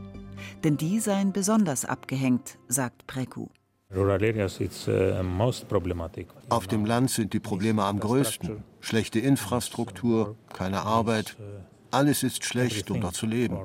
Denn 0.63 0.77
die 0.77 0.99
seien 0.99 1.31
besonders 1.31 1.85
abgehängt, 1.85 2.57
sagt 2.67 3.05
Preku. 3.05 3.49
Uh, 3.95 4.17
Auf 6.49 6.67
dem 6.67 6.85
Land 6.85 7.11
sind 7.11 7.33
die 7.33 7.39
Probleme 7.39 7.83
am 7.83 7.99
größten. 7.99 8.63
Schlechte 8.79 9.19
Infrastruktur, 9.19 10.35
keine 10.51 10.81
Arbeit, 10.81 11.37
alles 11.97 12.23
ist 12.23 12.45
schlecht, 12.45 12.91
um 12.91 13.01
dort 13.01 13.15
zu 13.15 13.25
leben. 13.25 13.57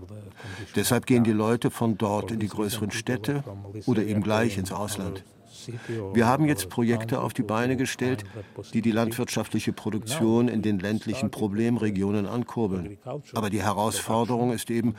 Deshalb 0.75 1.07
gehen 1.07 1.25
die 1.25 1.33
Leute 1.33 1.71
von 1.71 1.99
dort 1.99 2.31
in 2.31 2.41
die 2.41 2.49
größeren 2.49 2.91
Städte 2.91 3.45
oder 3.87 4.03
eben 4.03 4.23
gleich 4.23 4.57
ins 4.57 4.73
Ausland. 4.73 5.23
Wir 6.13 6.27
haben 6.27 6.47
jetzt 6.47 6.69
Projekte 6.69 7.21
auf 7.21 7.33
die 7.33 7.43
Beine 7.43 7.77
gestellt, 7.77 8.25
die 8.73 8.83
die 8.83 8.93
landwirtschaftliche 8.93 9.73
Produktion 9.73 10.49
in 10.49 10.63
den 10.63 10.79
ländlichen 10.79 11.31
Problemregionen 11.31 12.27
ankurbeln. 12.27 12.99
Aber 13.35 13.51
die 13.51 13.63
Herausforderung 13.63 14.53
ist 14.53 14.71
eben, 14.71 14.95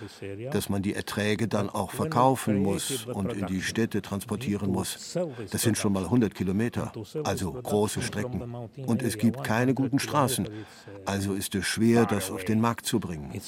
dass 0.52 0.70
man 0.70 0.82
die 0.82 0.94
Erträge 0.94 1.48
dann 1.48 1.70
auch 1.70 1.92
verkaufen 1.92 2.62
muss 2.62 3.06
und 3.06 3.34
in 3.34 3.48
die 3.48 3.62
Städte 3.62 4.02
transportieren 4.02 4.72
muss. 4.72 5.18
Das 5.52 5.62
sind 5.62 5.78
schon 5.78 5.94
mal 5.94 6.04
100 6.04 6.34
Kilometer, 6.34 6.92
also 7.24 7.54
große 7.54 8.02
Strecken. 8.02 8.42
Und 8.86 9.02
es 9.02 9.18
gibt 9.18 9.44
keine 9.44 9.74
guten 9.74 10.00
Straßen. 10.00 10.48
Also 11.06 11.34
ist 11.34 11.56
es 11.56 11.66
schwer, 11.66 12.06
das 12.06 12.32
auf 12.32 12.44
den 12.44 12.62
Markt 12.62 12.86
zu 12.86 13.00
bringen. 13.00 13.32
In 13.32 13.42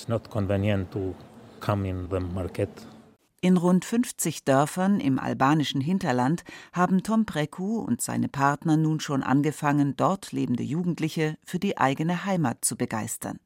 rund 3.57 3.85
50 3.85 4.43
Dörfern 4.43 4.99
im 4.99 5.19
albanischen 5.19 5.81
Hinterland 5.81 6.43
haben 6.73 7.03
Tom 7.03 7.25
Preku 7.25 7.79
und 7.79 8.01
seine 8.01 8.27
Partner 8.27 8.75
nun 8.75 8.99
schon 8.99 9.21
angefangen, 9.21 9.95
dort 9.95 10.31
lebende 10.31 10.63
Jugendliche 10.63 11.37
für 11.45 11.59
die 11.59 11.77
eigene 11.77 12.25
Heimat 12.25 12.65
zu 12.65 12.75
begeistern. 12.75 13.39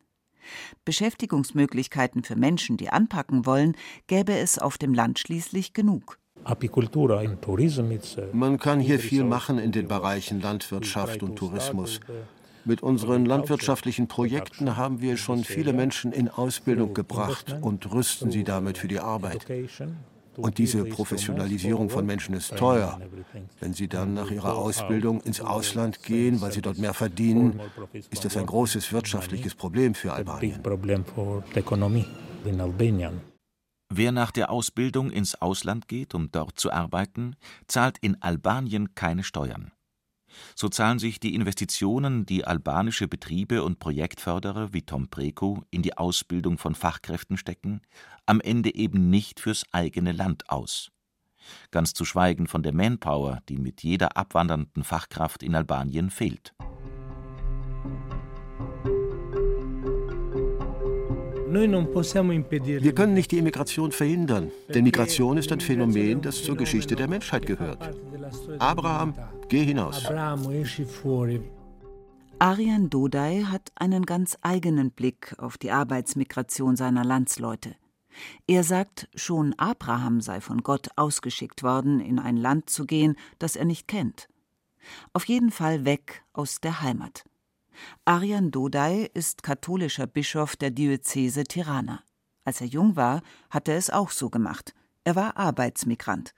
Beschäftigungsmöglichkeiten 0.85 2.23
für 2.23 2.35
Menschen, 2.35 2.77
die 2.77 2.89
anpacken 2.89 3.45
wollen, 3.45 3.75
gäbe 4.07 4.37
es 4.37 4.57
auf 4.57 4.77
dem 4.77 4.93
Land 4.93 5.19
schließlich 5.19 5.73
genug. 5.73 6.17
Man 8.33 8.57
kann 8.57 8.79
hier 8.79 8.99
viel 8.99 9.23
machen 9.25 9.57
in 9.59 9.71
den 9.71 9.87
Bereichen 9.87 10.41
Landwirtschaft 10.41 11.21
und 11.21 11.35
Tourismus. 11.35 11.99
Mit 12.65 12.83
unseren 12.83 13.25
landwirtschaftlichen 13.25 14.07
Projekten 14.07 14.75
haben 14.75 15.01
wir 15.01 15.17
schon 15.17 15.43
viele 15.43 15.73
Menschen 15.73 16.11
in 16.11 16.29
Ausbildung 16.29 16.93
gebracht 16.93 17.57
und 17.61 17.91
rüsten 17.91 18.31
sie 18.31 18.43
damit 18.43 18.77
für 18.77 18.87
die 18.87 18.99
Arbeit. 18.99 19.45
Und 20.35 20.57
diese 20.57 20.85
Professionalisierung 20.85 21.89
von 21.89 22.05
Menschen 22.05 22.33
ist 22.35 22.55
teuer. 22.55 22.99
Wenn 23.59 23.73
sie 23.73 23.87
dann 23.87 24.13
nach 24.13 24.31
ihrer 24.31 24.55
Ausbildung 24.55 25.21
ins 25.21 25.41
Ausland 25.41 26.03
gehen, 26.03 26.39
weil 26.41 26.51
sie 26.51 26.61
dort 26.61 26.77
mehr 26.77 26.93
verdienen, 26.93 27.59
ist 28.09 28.23
das 28.23 28.37
ein 28.37 28.45
großes 28.45 28.93
wirtschaftliches 28.93 29.55
Problem 29.55 29.95
für 29.95 30.13
Albanien. 30.13 30.61
Wer 33.91 34.11
nach 34.11 34.31
der 34.31 34.51
Ausbildung 34.51 35.09
ins 35.09 35.35
Ausland 35.35 35.87
geht, 35.87 36.13
um 36.13 36.31
dort 36.31 36.59
zu 36.59 36.71
arbeiten, 36.71 37.35
zahlt 37.67 37.97
in 37.99 38.21
Albanien 38.21 38.93
keine 38.93 39.23
Steuern. 39.23 39.71
So 40.55 40.69
zahlen 40.69 40.99
sich 40.99 41.19
die 41.19 41.35
Investitionen, 41.35 42.25
die 42.25 42.45
albanische 42.45 43.07
Betriebe 43.07 43.63
und 43.63 43.79
Projektförderer 43.79 44.73
wie 44.73 44.81
Tom 44.81 45.09
Preko 45.09 45.63
in 45.71 45.81
die 45.81 45.97
Ausbildung 45.97 46.57
von 46.57 46.75
Fachkräften 46.75 47.37
stecken, 47.37 47.81
am 48.25 48.41
Ende 48.41 48.73
eben 48.75 49.09
nicht 49.09 49.39
fürs 49.39 49.63
eigene 49.71 50.11
Land 50.11 50.49
aus. 50.49 50.91
Ganz 51.71 51.93
zu 51.93 52.05
schweigen 52.05 52.47
von 52.47 52.63
der 52.63 52.73
Manpower, 52.73 53.39
die 53.49 53.57
mit 53.57 53.83
jeder 53.83 54.17
abwandernden 54.17 54.83
Fachkraft 54.83 55.43
in 55.43 55.55
Albanien 55.55 56.09
fehlt. 56.09 56.53
Wir 61.51 62.93
können 62.93 63.13
nicht 63.15 63.31
die 63.31 63.39
Immigration 63.39 63.91
verhindern, 63.91 64.51
denn 64.71 64.83
Migration 64.83 65.37
ist 65.37 65.51
ein 65.51 65.59
Phänomen, 65.59 66.21
das 66.21 66.43
zur 66.43 66.55
Geschichte 66.55 66.95
der 66.95 67.07
Menschheit 67.07 67.47
gehört. 67.47 67.97
Abraham, 68.59 69.15
geh 69.49 69.65
hinaus. 69.65 70.05
Arian 72.39 72.89
Dodai 72.89 73.43
hat 73.43 73.71
einen 73.75 74.05
ganz 74.05 74.37
eigenen 74.41 74.91
Blick 74.91 75.35
auf 75.39 75.57
die 75.57 75.71
Arbeitsmigration 75.71 76.77
seiner 76.77 77.03
Landsleute. 77.03 77.75
Er 78.47 78.63
sagt, 78.63 79.09
schon 79.13 79.53
Abraham 79.57 80.21
sei 80.21 80.39
von 80.39 80.63
Gott 80.63 80.89
ausgeschickt 80.95 81.63
worden, 81.63 81.99
in 81.99 82.17
ein 82.17 82.37
Land 82.37 82.69
zu 82.69 82.85
gehen, 82.85 83.17
das 83.39 83.55
er 83.55 83.65
nicht 83.65 83.87
kennt. 83.87 84.29
Auf 85.13 85.25
jeden 85.25 85.51
Fall 85.51 85.85
weg 85.85 86.23
aus 86.33 86.61
der 86.61 86.81
Heimat. 86.81 87.25
Arian 88.05 88.51
Dodai 88.51 89.09
ist 89.13 89.43
katholischer 89.43 90.07
Bischof 90.07 90.55
der 90.55 90.71
Diözese 90.71 91.43
Tirana. 91.43 92.03
Als 92.43 92.61
er 92.61 92.67
jung 92.67 92.95
war, 92.95 93.21
hat 93.49 93.67
er 93.67 93.75
es 93.75 93.89
auch 93.89 94.11
so 94.11 94.29
gemacht. 94.29 94.73
Er 95.03 95.15
war 95.15 95.37
Arbeitsmigrant. 95.37 96.33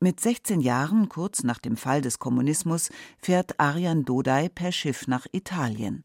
Mit 0.00 0.20
16 0.20 0.60
Jahren, 0.60 1.08
kurz 1.08 1.42
nach 1.42 1.58
dem 1.58 1.76
Fall 1.76 2.00
des 2.00 2.18
Kommunismus, 2.18 2.90
fährt 3.18 3.58
Arian 3.58 4.04
Dodai 4.04 4.48
per 4.48 4.72
Schiff 4.72 5.06
nach 5.06 5.26
Italien. 5.32 6.04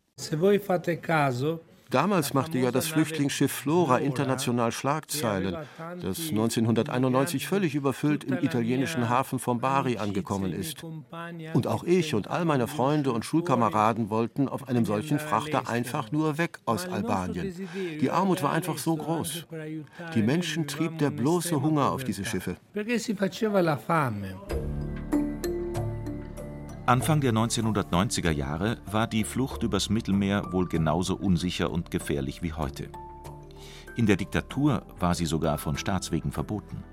Damals 1.91 2.33
machte 2.33 2.57
ja 2.57 2.71
das 2.71 2.87
Flüchtlingsschiff 2.87 3.51
Flora 3.51 3.97
international 3.97 4.71
Schlagzeilen, 4.71 5.57
das 6.01 6.29
1991 6.29 7.47
völlig 7.47 7.75
überfüllt 7.75 8.23
im 8.23 8.37
italienischen 8.37 9.09
Hafen 9.09 9.39
von 9.39 9.59
Bari 9.59 9.97
angekommen 9.97 10.53
ist. 10.53 10.83
Und 11.53 11.67
auch 11.67 11.83
ich 11.83 12.15
und 12.15 12.29
all 12.29 12.45
meine 12.45 12.67
Freunde 12.67 13.11
und 13.11 13.25
Schulkameraden 13.25 14.09
wollten 14.09 14.47
auf 14.47 14.69
einem 14.69 14.85
solchen 14.85 15.19
Frachter 15.19 15.69
einfach 15.69 16.11
nur 16.13 16.37
weg 16.37 16.59
aus 16.65 16.87
Albanien. 16.87 17.53
Die 17.99 18.09
Armut 18.09 18.41
war 18.41 18.53
einfach 18.53 18.77
so 18.77 18.95
groß. 18.95 19.47
Die 20.15 20.23
Menschen 20.23 20.67
trieb 20.67 20.97
der 20.97 21.11
bloße 21.11 21.61
Hunger 21.61 21.91
auf 21.91 22.05
diese 22.05 22.23
Schiffe. 22.23 22.55
Anfang 26.87 27.21
der 27.21 27.31
1990er 27.31 28.31
Jahre 28.31 28.77
war 28.89 29.05
die 29.05 29.23
Flucht 29.23 29.61
übers 29.61 29.91
Mittelmeer 29.91 30.51
wohl 30.51 30.67
genauso 30.67 31.15
unsicher 31.15 31.69
und 31.69 31.91
gefährlich 31.91 32.41
wie 32.41 32.53
heute. 32.53 32.89
In 33.95 34.07
der 34.07 34.15
Diktatur 34.15 34.81
war 34.99 35.13
sie 35.13 35.27
sogar 35.27 35.59
von 35.59 35.77
Staatswegen 35.77 36.31
verboten. 36.31 36.83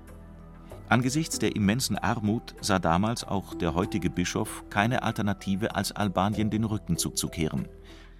Angesichts 0.89 1.39
der 1.39 1.55
immensen 1.55 1.97
Armut 1.97 2.53
sah 2.61 2.77
damals 2.77 3.23
auch 3.23 3.55
der 3.55 3.73
heutige 3.73 4.11
Bischof 4.11 4.63
keine 4.69 5.01
Alternative, 5.01 5.75
als 5.75 5.91
Albanien 5.91 6.51
den 6.51 6.65
Rücken 6.65 6.97
zuzukehren. 6.97 7.67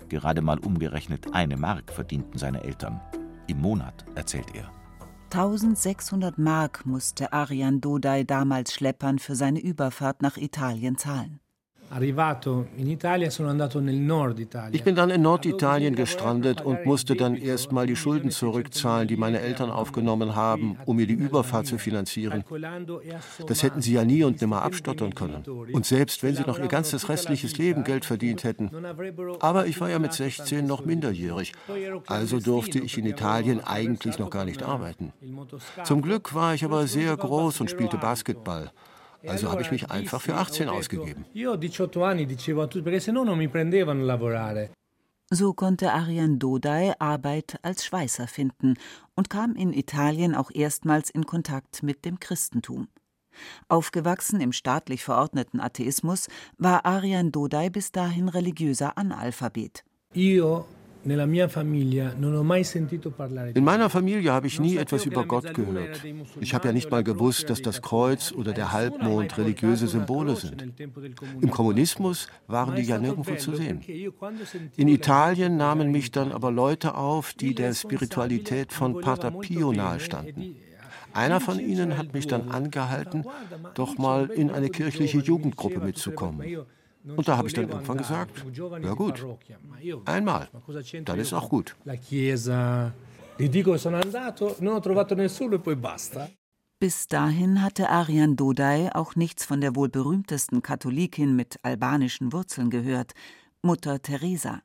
Gerade 0.07 0.41
mal 0.41 0.57
umgerechnet 0.57 1.35
eine 1.35 1.55
Mark 1.55 1.93
verdienten 1.93 2.39
seine 2.39 2.63
Eltern. 2.63 2.99
Im 3.45 3.61
Monat, 3.61 4.05
erzählt 4.15 4.55
er. 4.55 4.71
1600 5.31 6.39
Mark 6.39 6.87
musste 6.87 7.31
Arian 7.31 7.79
Dodai 7.79 8.23
damals 8.23 8.73
Schleppern 8.73 9.19
für 9.19 9.35
seine 9.35 9.59
Überfahrt 9.59 10.23
nach 10.23 10.37
Italien 10.37 10.97
zahlen. 10.97 11.39
Ich 14.71 14.83
bin 14.83 14.95
dann 14.95 15.09
in 15.09 15.21
Norditalien 15.21 15.95
gestrandet 15.95 16.61
und 16.61 16.85
musste 16.85 17.15
dann 17.15 17.35
erst 17.35 17.71
mal 17.71 17.87
die 17.87 17.95
Schulden 17.95 18.29
zurückzahlen, 18.31 19.07
die 19.07 19.17
meine 19.17 19.39
Eltern 19.39 19.71
aufgenommen 19.71 20.35
haben, 20.35 20.77
um 20.85 20.97
mir 20.97 21.07
die 21.07 21.13
Überfahrt 21.13 21.65
zu 21.65 21.77
finanzieren. 21.77 22.43
Das 23.47 23.63
hätten 23.63 23.81
sie 23.81 23.93
ja 23.93 24.05
nie 24.05 24.23
und 24.23 24.39
nimmer 24.39 24.61
abstottern 24.61 25.15
können. 25.15 25.43
Und 25.73 25.85
selbst 25.85 26.21
wenn 26.21 26.35
sie 26.35 26.43
noch 26.43 26.59
ihr 26.59 26.67
ganzes 26.67 27.09
restliches 27.09 27.57
Leben 27.57 27.83
Geld 27.83 28.05
verdient 28.05 28.43
hätten. 28.43 28.69
Aber 29.39 29.65
ich 29.65 29.81
war 29.81 29.89
ja 29.89 29.99
mit 29.99 30.13
16 30.13 30.65
noch 30.65 30.85
minderjährig, 30.85 31.53
also 32.07 32.39
durfte 32.39 32.79
ich 32.79 32.97
in 32.97 33.05
Italien 33.05 33.61
eigentlich 33.63 34.19
noch 34.19 34.29
gar 34.29 34.45
nicht 34.45 34.63
arbeiten. 34.63 35.11
Zum 35.83 36.01
Glück 36.01 36.35
war 36.35 36.53
ich 36.53 36.63
aber 36.63 36.87
sehr 36.87 37.15
groß 37.17 37.61
und 37.61 37.69
spielte 37.69 37.97
Basketball. 37.97 38.71
Also 39.27 39.51
habe 39.51 39.61
ich 39.61 39.71
mich 39.71 39.89
einfach 39.89 40.21
für 40.21 40.35
18 40.35 40.69
ausgegeben. 40.69 41.25
So 45.31 45.53
konnte 45.53 45.93
Arian 45.93 46.39
Dodai 46.39 46.93
Arbeit 46.97 47.59
als 47.61 47.85
Schweißer 47.85 48.27
finden 48.27 48.75
und 49.15 49.29
kam 49.29 49.55
in 49.55 49.73
Italien 49.73 50.33
auch 50.33 50.49
erstmals 50.51 51.11
in 51.11 51.25
Kontakt 51.27 51.83
mit 51.83 52.03
dem 52.03 52.19
Christentum. 52.19 52.87
Aufgewachsen 53.67 54.41
im 54.41 54.51
staatlich 54.51 55.03
verordneten 55.03 55.59
Atheismus 55.59 56.27
war 56.57 56.85
Arian 56.85 57.31
Dodai 57.31 57.69
bis 57.69 57.91
dahin 57.91 58.27
religiöser 58.27 58.97
Analphabet. 58.97 59.83
In 63.53 63.63
meiner 63.63 63.89
Familie 63.89 64.33
habe 64.33 64.47
ich 64.47 64.59
nie 64.59 64.75
etwas 64.77 65.05
über 65.05 65.25
Gott 65.25 65.53
gehört. 65.53 66.03
Ich 66.41 66.53
habe 66.53 66.67
ja 66.67 66.73
nicht 66.73 66.91
mal 66.91 67.03
gewusst, 67.03 67.49
dass 67.49 67.61
das 67.61 67.81
Kreuz 67.81 68.33
oder 68.33 68.51
der 68.51 68.73
Halbmond 68.73 69.37
religiöse 69.37 69.87
Symbole 69.87 70.35
sind. 70.35 70.73
Im 71.41 71.51
Kommunismus 71.51 72.27
waren 72.47 72.75
die 72.75 72.81
ja 72.81 72.97
nirgendwo 72.97 73.35
zu 73.35 73.55
sehen. 73.55 73.81
In 74.75 74.87
Italien 74.89 75.55
nahmen 75.55 75.91
mich 75.91 76.11
dann 76.11 76.33
aber 76.33 76.51
Leute 76.51 76.95
auf, 76.95 77.33
die 77.33 77.55
der 77.55 77.73
Spiritualität 77.73 78.73
von 78.73 78.99
Pater 78.99 79.31
Pio 79.31 79.71
nahestanden. 79.71 80.55
Einer 81.13 81.39
von 81.39 81.59
ihnen 81.59 81.97
hat 81.97 82.13
mich 82.13 82.27
dann 82.27 82.49
angehalten, 82.49 83.25
doch 83.73 83.97
mal 83.97 84.29
in 84.29 84.51
eine 84.51 84.69
kirchliche 84.69 85.19
Jugendgruppe 85.19 85.79
mitzukommen. 85.79 86.65
Und 87.05 87.27
da 87.27 87.37
habe 87.37 87.47
ich 87.47 87.53
dann 87.53 87.69
irgendwann 87.69 87.97
gesagt, 87.97 88.43
ja 88.83 88.93
gut, 88.93 89.25
einmal, 90.05 90.49
dann 91.05 91.19
ist 91.19 91.33
auch 91.33 91.49
gut. 91.49 91.75
Bis 96.79 97.07
dahin 97.07 97.61
hatte 97.61 97.89
Arian 97.89 98.35
Dodai 98.35 98.89
auch 98.93 99.15
nichts 99.15 99.45
von 99.45 99.59
der 99.59 99.75
wohl 99.75 99.89
berühmtesten 99.89 100.61
Katholikin 100.61 101.35
mit 101.35 101.57
albanischen 101.63 102.31
Wurzeln 102.31 102.69
gehört, 102.69 103.13
Mutter 103.61 104.01
Teresa. 104.01 104.61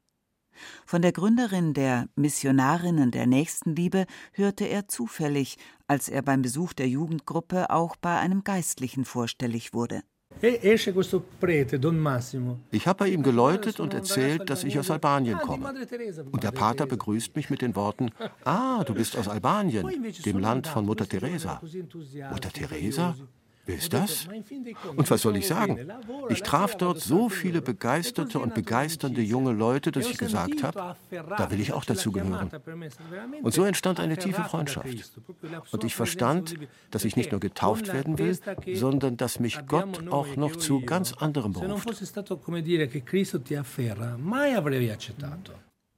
Von 0.86 1.02
der 1.02 1.12
Gründerin 1.12 1.74
der 1.74 2.08
Missionarinnen 2.14 3.10
der 3.10 3.26
Nächstenliebe 3.26 4.06
hörte 4.32 4.64
er 4.64 4.86
zufällig, 4.86 5.56
als 5.88 6.08
er 6.08 6.22
beim 6.22 6.42
Besuch 6.42 6.72
der 6.72 6.88
Jugendgruppe 6.88 7.70
auch 7.70 7.96
bei 7.96 8.18
einem 8.18 8.44
Geistlichen 8.44 9.04
vorstellig 9.04 9.74
wurde. 9.74 10.02
E 10.42 10.74
ich 12.70 12.86
habe 12.86 12.98
bei 12.98 13.08
ihm 13.08 13.22
geläutet 13.22 13.80
und 13.80 13.94
erzählt, 13.94 14.50
dass 14.50 14.64
ich 14.64 14.78
aus 14.78 14.90
Albanien 14.90 15.38
komme. 15.38 15.72
Und 16.30 16.42
der 16.42 16.50
Pater 16.50 16.86
begrüßt 16.86 17.34
mich 17.36 17.50
mit 17.50 17.62
den 17.62 17.74
Worten, 17.74 18.10
ah, 18.44 18.84
du 18.84 18.94
bist 18.94 19.16
aus 19.16 19.28
Albanien, 19.28 19.86
dem 20.24 20.38
Land 20.38 20.66
von 20.66 20.84
Mutter 20.84 21.08
Teresa. 21.08 21.60
Mutter 22.30 22.50
Teresa? 22.52 23.14
Wer 23.66 23.76
ist 23.76 23.92
das? 23.92 24.28
Und 24.96 25.10
was 25.10 25.22
soll 25.22 25.36
ich 25.36 25.46
sagen? 25.46 25.78
Ich 26.28 26.42
traf 26.42 26.76
dort 26.76 27.00
so 27.00 27.28
viele 27.28 27.62
begeisterte 27.62 28.38
und 28.38 28.54
begeisternde 28.54 29.22
junge 29.22 29.52
Leute, 29.52 29.90
dass 29.90 30.08
ich 30.08 30.18
gesagt 30.18 30.62
habe, 30.62 30.96
da 31.10 31.50
will 31.50 31.60
ich 31.60 31.72
auch 31.72 31.84
dazugehören. 31.84 32.50
Und 33.42 33.54
so 33.54 33.64
entstand 33.64 34.00
eine 34.00 34.16
tiefe 34.16 34.44
Freundschaft. 34.44 34.86
Und 35.70 35.84
ich 35.84 35.94
verstand, 35.94 36.56
dass 36.90 37.04
ich 37.04 37.16
nicht 37.16 37.30
nur 37.30 37.40
getauft 37.40 37.92
werden 37.92 38.18
will, 38.18 38.38
sondern 38.74 39.16
dass 39.16 39.40
mich 39.40 39.66
Gott 39.66 40.08
auch 40.08 40.36
noch 40.36 40.56
zu 40.56 40.80
ganz 40.80 41.12
anderem 41.14 41.52
beruft. 41.52 41.88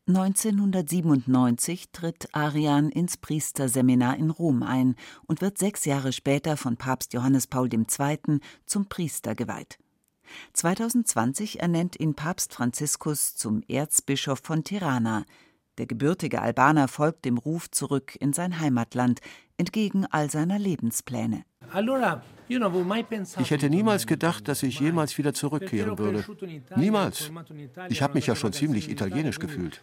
1997 0.09 1.91
tritt 1.91 2.29
Arian 2.33 2.91
ins 2.91 3.17
Priesterseminar 3.17 4.17
in 4.17 4.31
Rom 4.31 4.63
ein 4.63 4.95
und 5.27 5.41
wird 5.41 5.59
sechs 5.59 5.85
Jahre 5.85 6.13
später 6.13 6.57
von 6.57 6.77
Papst 6.77 7.13
Johannes 7.13 7.49
Paul 7.49 7.69
II. 7.75 8.39
zum 8.67 8.87
Priester 8.87 9.35
geweiht. 9.35 9.79
2020 10.53 11.59
ernennt 11.61 11.99
ihn 11.99 12.15
Papst 12.15 12.55
Franziskus 12.55 13.35
zum 13.35 13.65
Erzbischof 13.67 14.39
von 14.45 14.63
Tirana. 14.63 15.25
Der 15.79 15.87
gebürtige 15.87 16.41
Albaner 16.41 16.89
folgt 16.89 17.25
dem 17.25 17.39
Ruf 17.39 17.71
zurück 17.71 18.17
in 18.19 18.33
sein 18.33 18.61
Heimatland, 18.61 19.21
entgegen 19.59 20.07
all 20.07 20.31
seiner 20.31 20.59
Lebenspläne. 20.59 21.45
Ich 23.39 23.51
hätte 23.51 23.71
niemals 23.71 24.07
gedacht, 24.07 24.49
dass 24.49 24.63
ich 24.63 24.81
jemals 24.81 25.19
wieder 25.19 25.35
zurückkehren 25.35 25.99
würde. 25.99 26.25
Niemals. 26.77 27.31
Ich 27.89 28.03
habe 28.03 28.15
mich 28.15 28.27
ja 28.27 28.37
schon 28.37 28.53
ziemlich 28.53 28.91
italienisch 28.91 29.39
gefühlt. 29.39 29.83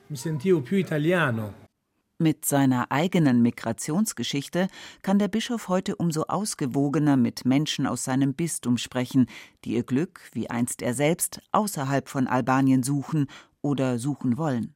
Mit 2.19 2.45
seiner 2.45 2.91
eigenen 2.91 3.41
Migrationsgeschichte 3.41 4.67
kann 5.01 5.19
der 5.19 5.27
Bischof 5.27 5.67
heute 5.67 5.95
umso 5.95 6.23
ausgewogener 6.23 7.17
mit 7.17 7.43
Menschen 7.43 7.86
aus 7.86 8.06
seinem 8.06 8.34
Bistum 8.34 8.77
sprechen, 8.77 9.25
die 9.65 9.73
ihr 9.73 9.84
Glück, 9.84 10.21
wie 10.32 10.49
einst 10.49 10.82
er 10.82 10.93
selbst, 10.93 11.41
außerhalb 11.51 12.08
von 12.08 12.27
Albanien 12.27 12.84
suchen 12.84 13.27
oder 13.62 13.99
suchen 13.99 14.38
wollen. 14.38 14.73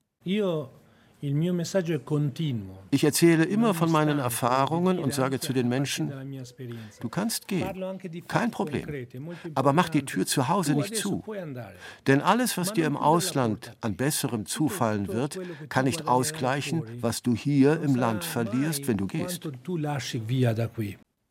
Ich 2.91 3.03
erzähle 3.03 3.45
immer 3.45 3.73
von 3.73 3.91
meinen 3.91 4.19
Erfahrungen 4.19 4.99
und 4.99 5.13
sage 5.13 5.39
zu 5.39 5.51
den 5.51 5.67
Menschen, 5.67 6.12
du 6.99 7.10
kannst 7.10 7.47
gehen, 7.47 7.67
kein 8.27 8.51
Problem, 8.51 9.08
aber 9.56 9.73
mach 9.73 9.89
die 9.89 10.06
Tür 10.06 10.27
zu 10.27 10.47
Hause 10.47 10.75
nicht 10.75 10.95
zu. 10.95 11.23
Denn 12.06 12.21
alles, 12.21 12.56
was 12.58 12.73
dir 12.73 12.86
im 12.86 12.97
Ausland 12.97 13.71
an 13.82 13.95
besserem 13.95 14.45
zufallen 14.45 15.08
wird, 15.08 15.39
kann 15.69 15.86
nicht 15.86 16.08
ausgleichen, 16.08 16.84
was 17.01 17.23
du 17.23 17.36
hier 17.36 17.82
im 17.82 17.95
Land 17.95 18.23
verlierst, 18.23 18.88
wenn 18.88 18.97
du 18.97 19.08
gehst. 19.08 19.49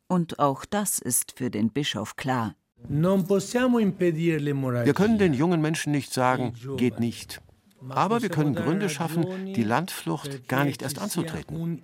Und 0.09 0.39
auch 0.39 0.65
das 0.65 0.99
ist 0.99 1.33
für 1.37 1.49
den 1.49 1.69
Bischof 1.69 2.17
klar. 2.17 2.55
Wir 2.89 4.93
können 4.93 5.17
den 5.17 5.33
jungen 5.33 5.61
Menschen 5.61 5.91
nicht 5.91 6.13
sagen, 6.13 6.53
geht 6.77 6.99
nicht. 6.99 7.41
Aber 7.89 8.21
wir 8.21 8.29
können 8.29 8.55
Gründe 8.55 8.89
schaffen, 8.89 9.53
die 9.53 9.63
Landflucht 9.63 10.47
gar 10.47 10.65
nicht 10.65 10.81
erst 10.81 10.99
anzutreten. 10.99 11.81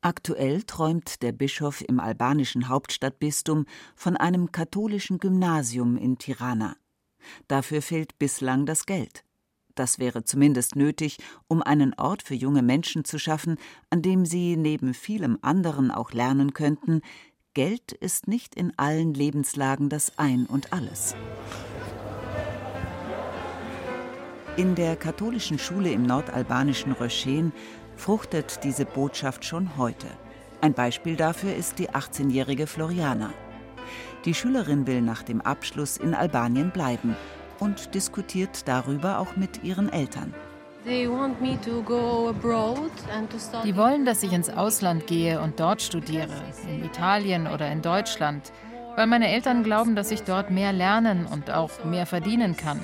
Aktuell 0.00 0.62
träumt 0.62 1.22
der 1.22 1.32
Bischof 1.32 1.82
im 1.82 1.98
albanischen 1.98 2.68
Hauptstadtbistum 2.68 3.66
von 3.96 4.16
einem 4.16 4.52
katholischen 4.52 5.18
Gymnasium 5.18 5.96
in 5.96 6.18
Tirana. 6.18 6.76
Dafür 7.48 7.82
fehlt 7.82 8.18
bislang 8.18 8.64
das 8.64 8.86
Geld. 8.86 9.24
Das 9.74 9.98
wäre 9.98 10.24
zumindest 10.24 10.76
nötig, 10.76 11.18
um 11.46 11.62
einen 11.62 11.94
Ort 11.94 12.22
für 12.22 12.34
junge 12.34 12.62
Menschen 12.62 13.04
zu 13.04 13.18
schaffen, 13.18 13.58
an 13.90 14.02
dem 14.02 14.24
sie 14.24 14.56
neben 14.56 14.94
vielem 14.94 15.38
anderen 15.40 15.90
auch 15.90 16.12
lernen 16.12 16.52
könnten, 16.52 17.00
Geld 17.54 17.90
ist 17.90 18.28
nicht 18.28 18.54
in 18.54 18.72
allen 18.78 19.14
Lebenslagen 19.14 19.88
das 19.88 20.16
Ein 20.16 20.46
und 20.46 20.72
alles. 20.72 21.16
In 24.58 24.74
der 24.74 24.96
katholischen 24.96 25.56
Schule 25.56 25.92
im 25.92 26.02
nordalbanischen 26.02 26.90
Röschen 26.90 27.52
fruchtet 27.94 28.64
diese 28.64 28.84
Botschaft 28.84 29.44
schon 29.44 29.76
heute. 29.76 30.08
Ein 30.60 30.74
Beispiel 30.74 31.14
dafür 31.14 31.54
ist 31.54 31.78
die 31.78 31.90
18-jährige 31.90 32.66
Floriana. 32.66 33.30
Die 34.24 34.34
Schülerin 34.34 34.88
will 34.88 35.00
nach 35.00 35.22
dem 35.22 35.40
Abschluss 35.42 35.96
in 35.96 36.12
Albanien 36.12 36.72
bleiben 36.72 37.14
und 37.60 37.94
diskutiert 37.94 38.66
darüber 38.66 39.20
auch 39.20 39.36
mit 39.36 39.62
ihren 39.62 39.92
Eltern. 39.92 40.34
Die 40.84 41.06
wollen, 43.76 44.04
dass 44.04 44.22
ich 44.24 44.32
ins 44.32 44.50
Ausland 44.50 45.06
gehe 45.06 45.40
und 45.40 45.60
dort 45.60 45.82
studiere, 45.82 46.34
in 46.68 46.84
Italien 46.84 47.46
oder 47.46 47.70
in 47.70 47.80
Deutschland, 47.80 48.50
weil 48.96 49.06
meine 49.06 49.28
Eltern 49.28 49.62
glauben, 49.62 49.94
dass 49.94 50.10
ich 50.10 50.24
dort 50.24 50.50
mehr 50.50 50.72
lernen 50.72 51.26
und 51.26 51.52
auch 51.52 51.84
mehr 51.84 52.06
verdienen 52.06 52.56
kann. 52.56 52.80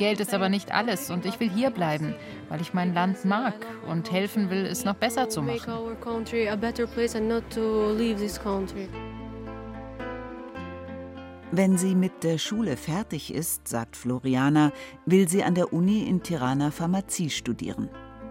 Geld 0.00 0.18
ist 0.18 0.32
aber 0.32 0.48
nicht 0.48 0.72
alles 0.72 1.10
und 1.10 1.26
ich 1.26 1.38
will 1.40 1.50
hier 1.50 1.68
bleiben, 1.68 2.14
weil 2.48 2.62
ich 2.62 2.72
mein 2.72 2.94
Land 2.94 3.26
mag 3.26 3.52
und 3.86 4.10
helfen 4.10 4.48
will, 4.48 4.64
es 4.64 4.82
noch 4.86 4.94
besser 4.94 5.28
zu 5.28 5.42
machen. 5.42 5.74
Wenn 11.52 11.76
sie 11.76 11.94
mit 11.94 12.24
der 12.24 12.38
Schule 12.38 12.76
fertig 12.78 13.34
ist, 13.34 13.68
sagt 13.68 13.94
Floriana, 13.94 14.72
will 15.04 15.28
sie 15.28 15.44
an 15.44 15.54
der 15.54 15.70
Uni 15.70 16.08
in 16.08 16.22
Tirana 16.22 16.70
Pharmazie 16.70 17.28
studieren. 17.28 17.90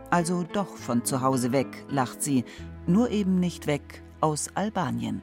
Also 0.10 0.44
doch 0.52 0.76
von 0.76 1.06
zu 1.06 1.22
Hause 1.22 1.52
weg, 1.52 1.86
lacht 1.88 2.24
sie, 2.24 2.46
nur 2.88 3.12
eben 3.12 3.40
nicht 3.40 3.68
weg 3.68 4.02
aus 4.22 4.50
Albanien. 4.56 5.22